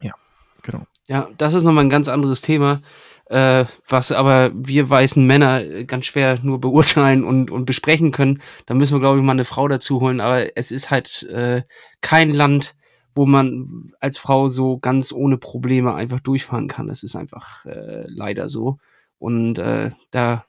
[0.00, 0.14] ja,
[0.62, 0.86] genau.
[1.08, 2.80] Ja, das ist nochmal ein ganz anderes Thema,
[3.26, 8.40] äh, was aber wir weißen Männer ganz schwer nur beurteilen und, und besprechen können.
[8.66, 10.20] Da müssen wir, glaube ich, mal eine Frau dazu holen.
[10.20, 11.62] Aber es ist halt äh,
[12.00, 12.74] kein Land,
[13.14, 16.86] wo man als Frau so ganz ohne Probleme einfach durchfahren kann.
[16.86, 18.78] Das ist einfach äh, leider so.
[19.18, 20.44] Und äh, da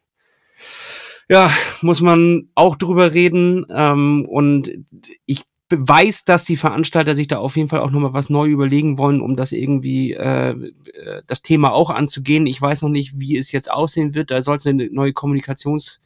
[1.28, 1.51] ja,
[1.82, 3.65] muss man auch drüber reden.
[3.70, 4.72] Ähm, und
[5.26, 8.97] ich weiß, dass die Veranstalter sich da auf jeden Fall auch nochmal was neu überlegen
[8.97, 10.55] wollen, um das irgendwie äh,
[11.28, 12.47] das Thema auch anzugehen.
[12.47, 14.32] Ich weiß noch nicht, wie es jetzt aussehen wird.
[14.32, 15.99] Da soll es eine neue Kommunikations-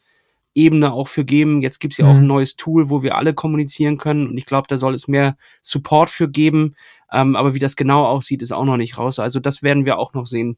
[0.54, 1.62] Ebene auch für geben.
[1.62, 2.10] Jetzt gibt's ja mhm.
[2.10, 5.08] auch ein neues Tool, wo wir alle kommunizieren können und ich glaube, da soll es
[5.08, 6.76] mehr Support für geben.
[7.12, 9.18] Ähm, aber wie das genau aussieht, ist auch noch nicht raus.
[9.18, 10.56] Also das werden wir auch noch sehen,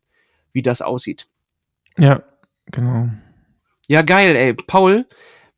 [0.52, 1.28] wie das aussieht.
[1.98, 2.22] Ja,
[2.66, 3.08] genau.
[3.88, 4.54] Ja, geil, ey.
[4.54, 5.06] Paul,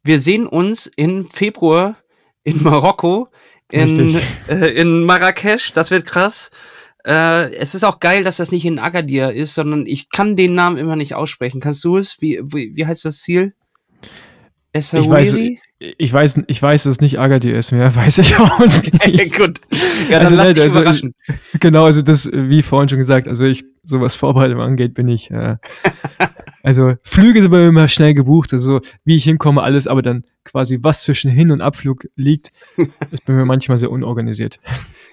[0.03, 1.97] wir sehen uns im Februar
[2.45, 3.29] in Marokko,
[3.71, 5.73] in, äh, in Marrakesch.
[5.73, 6.51] Das wird krass.
[7.07, 10.55] Äh, es ist auch geil, dass das nicht in Agadir ist, sondern ich kann den
[10.55, 11.61] Namen immer nicht aussprechen.
[11.61, 12.21] Kannst du es?
[12.21, 13.55] Wie, wie, wie heißt das Ziel?
[15.09, 18.93] Weiß, ich weiß, ich weiß, dass es nicht Agadir ist mehr, weiß ich auch nicht.
[19.37, 19.61] Gut.
[20.09, 21.15] Ja, dann also, lass dich also, überraschen.
[21.61, 25.31] Genau, also das, wie vorhin schon gesagt, also ich, so was Vorbereitung angeht, bin ich,
[25.31, 25.57] äh,
[26.63, 30.25] also Flüge sind bei mir immer schnell gebucht, also wie ich hinkomme, alles, aber dann
[30.45, 32.51] quasi was zwischen Hin- und Abflug liegt,
[33.11, 34.59] ist bei mir manchmal sehr unorganisiert.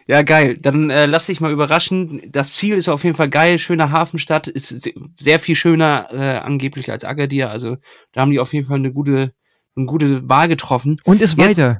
[0.07, 0.57] Ja, geil.
[0.59, 2.21] Dann äh, lass dich mal überraschen.
[2.31, 3.57] Das Ziel ist auf jeden Fall geil.
[3.57, 4.47] Schöne Hafenstadt.
[4.47, 7.49] Ist sehr viel schöner äh, angeblich als Agadir.
[7.49, 7.77] Also
[8.13, 9.33] da haben die auf jeden Fall eine gute
[9.75, 10.99] eine gute Wahl getroffen.
[11.03, 11.79] Und ist Jetzt, weiter.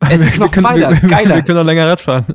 [0.00, 1.36] Es ist noch können, weiter, wir, geiler.
[1.36, 2.26] Wir können noch länger Radfahren.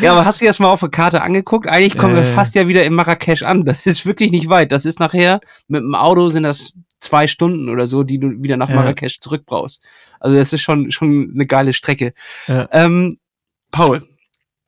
[0.00, 1.68] Ja, aber hast du dir das mal auf der Karte angeguckt?
[1.68, 2.18] Eigentlich kommen äh.
[2.18, 3.64] wir fast ja wieder in Marrakesch an.
[3.64, 4.72] Das ist wirklich nicht weit.
[4.72, 8.56] Das ist nachher, mit dem Auto sind das zwei Stunden oder so, die du wieder
[8.56, 8.76] nach ja.
[8.76, 9.82] Marrakesch zurück brauchst.
[10.18, 12.12] Also das ist schon, schon eine geile Strecke.
[12.46, 12.68] Ja.
[12.72, 13.18] Ähm,
[13.70, 14.06] Paul,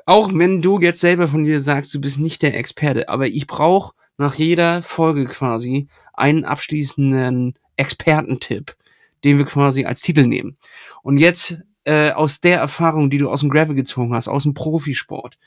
[0.07, 3.47] auch wenn du jetzt selber von dir sagst, du bist nicht der Experte, aber ich
[3.47, 8.77] brauche nach jeder Folge quasi einen abschließenden Expertentipp
[9.25, 10.57] den wir quasi als Titel nehmen.
[11.03, 14.55] Und jetzt äh, aus der Erfahrung, die du aus dem Gravel gezogen hast, aus dem
[14.55, 15.39] Profisport,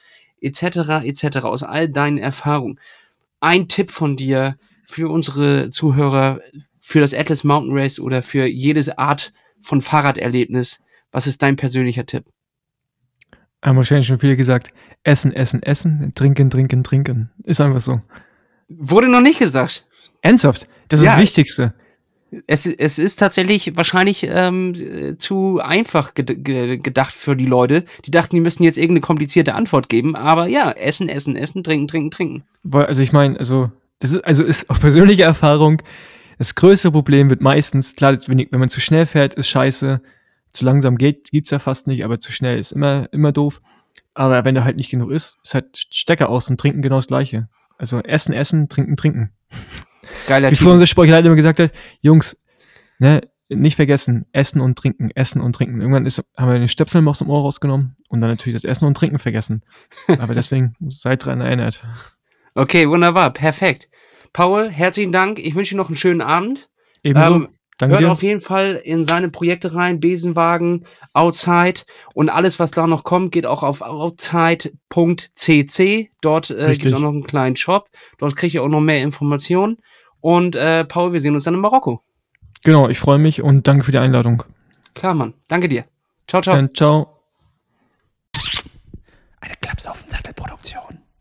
[0.42, 2.80] etc., etc., aus all deinen Erfahrungen,
[3.40, 6.40] ein Tipp von dir für unsere Zuhörer,
[6.80, 12.06] für das Atlas Mountain Race oder für jede Art von Fahrraderlebnis, was ist dein persönlicher
[12.06, 12.26] Tipp?
[13.64, 14.74] Haben wahrscheinlich schon viele gesagt,
[15.04, 17.32] essen, essen, essen, trinken, trinken, trinken.
[17.44, 18.02] Ist einfach so.
[18.68, 19.88] Wurde noch nicht gesagt.
[20.22, 20.68] Ernsthaft?
[20.90, 21.14] Das ist ja.
[21.14, 21.74] das Wichtigste
[22.48, 27.84] es, es ist tatsächlich wahrscheinlich ähm, zu einfach ged ge gedacht für die Leute.
[28.06, 31.88] Die dachten, die müssten jetzt irgendeine komplizierte Antwort geben, aber ja, essen, essen, essen, trinken,
[31.88, 32.44] trinken, trinken.
[32.72, 35.82] Also ich meine, also das ist, also ist auf persönliche Erfahrung,
[36.38, 40.02] das größte Problem wird meistens, klar, wenn, wenn man zu schnell fährt, ist scheiße,
[40.52, 43.62] zu langsam geht, gibt's ja fast nicht, aber zu schnell ist immer, immer doof.
[44.14, 47.08] Aber wenn er halt nicht genug ist, ist halt Stecker aus und trinken genau das
[47.08, 47.50] Gleiche.
[47.78, 49.32] Also essen, essen, trinken, trinken.
[50.28, 52.43] Geiler Wie früher unser Sportleiter immer gesagt hat, Jungs,
[52.99, 55.80] ne, nicht vergessen, essen und trinken, essen und trinken.
[55.80, 58.86] Irgendwann ist, haben wir den Stöpsel aus dem Ohr rausgenommen und dann natürlich das Essen
[58.86, 59.64] und Trinken vergessen.
[60.20, 61.84] Aber deswegen seid dran erinnert.
[62.56, 63.89] Okay, wunderbar, perfekt.
[64.34, 65.39] Paul, herzlichen Dank.
[65.39, 66.70] Ich wünsche dir noch einen schöenen Abend.
[67.03, 67.36] Ebenso.
[67.36, 67.47] Ähm,
[67.78, 68.12] Danke Hört dir.
[68.12, 71.82] auf jeden Fall in seine Projekte rein, Besenwagen, Outside
[72.14, 74.72] und alles, was da noch kommt, geht auch auf outside.cc.
[76.22, 77.90] Dort äh, gibt es auch noch einen kleinen Shop.
[78.18, 79.78] Dort kriege ich auch noch mehr Informationen.
[80.22, 82.02] Und äh, Paul, wir sehen uns dann in Marokko.
[82.64, 84.44] Genau, ich freue mich und danke für die Einladung.
[84.94, 85.34] Klar, Mann.
[85.48, 85.84] Danke dir.
[86.28, 86.56] Ciao, ciao.
[86.56, 87.14] Dann, ciao.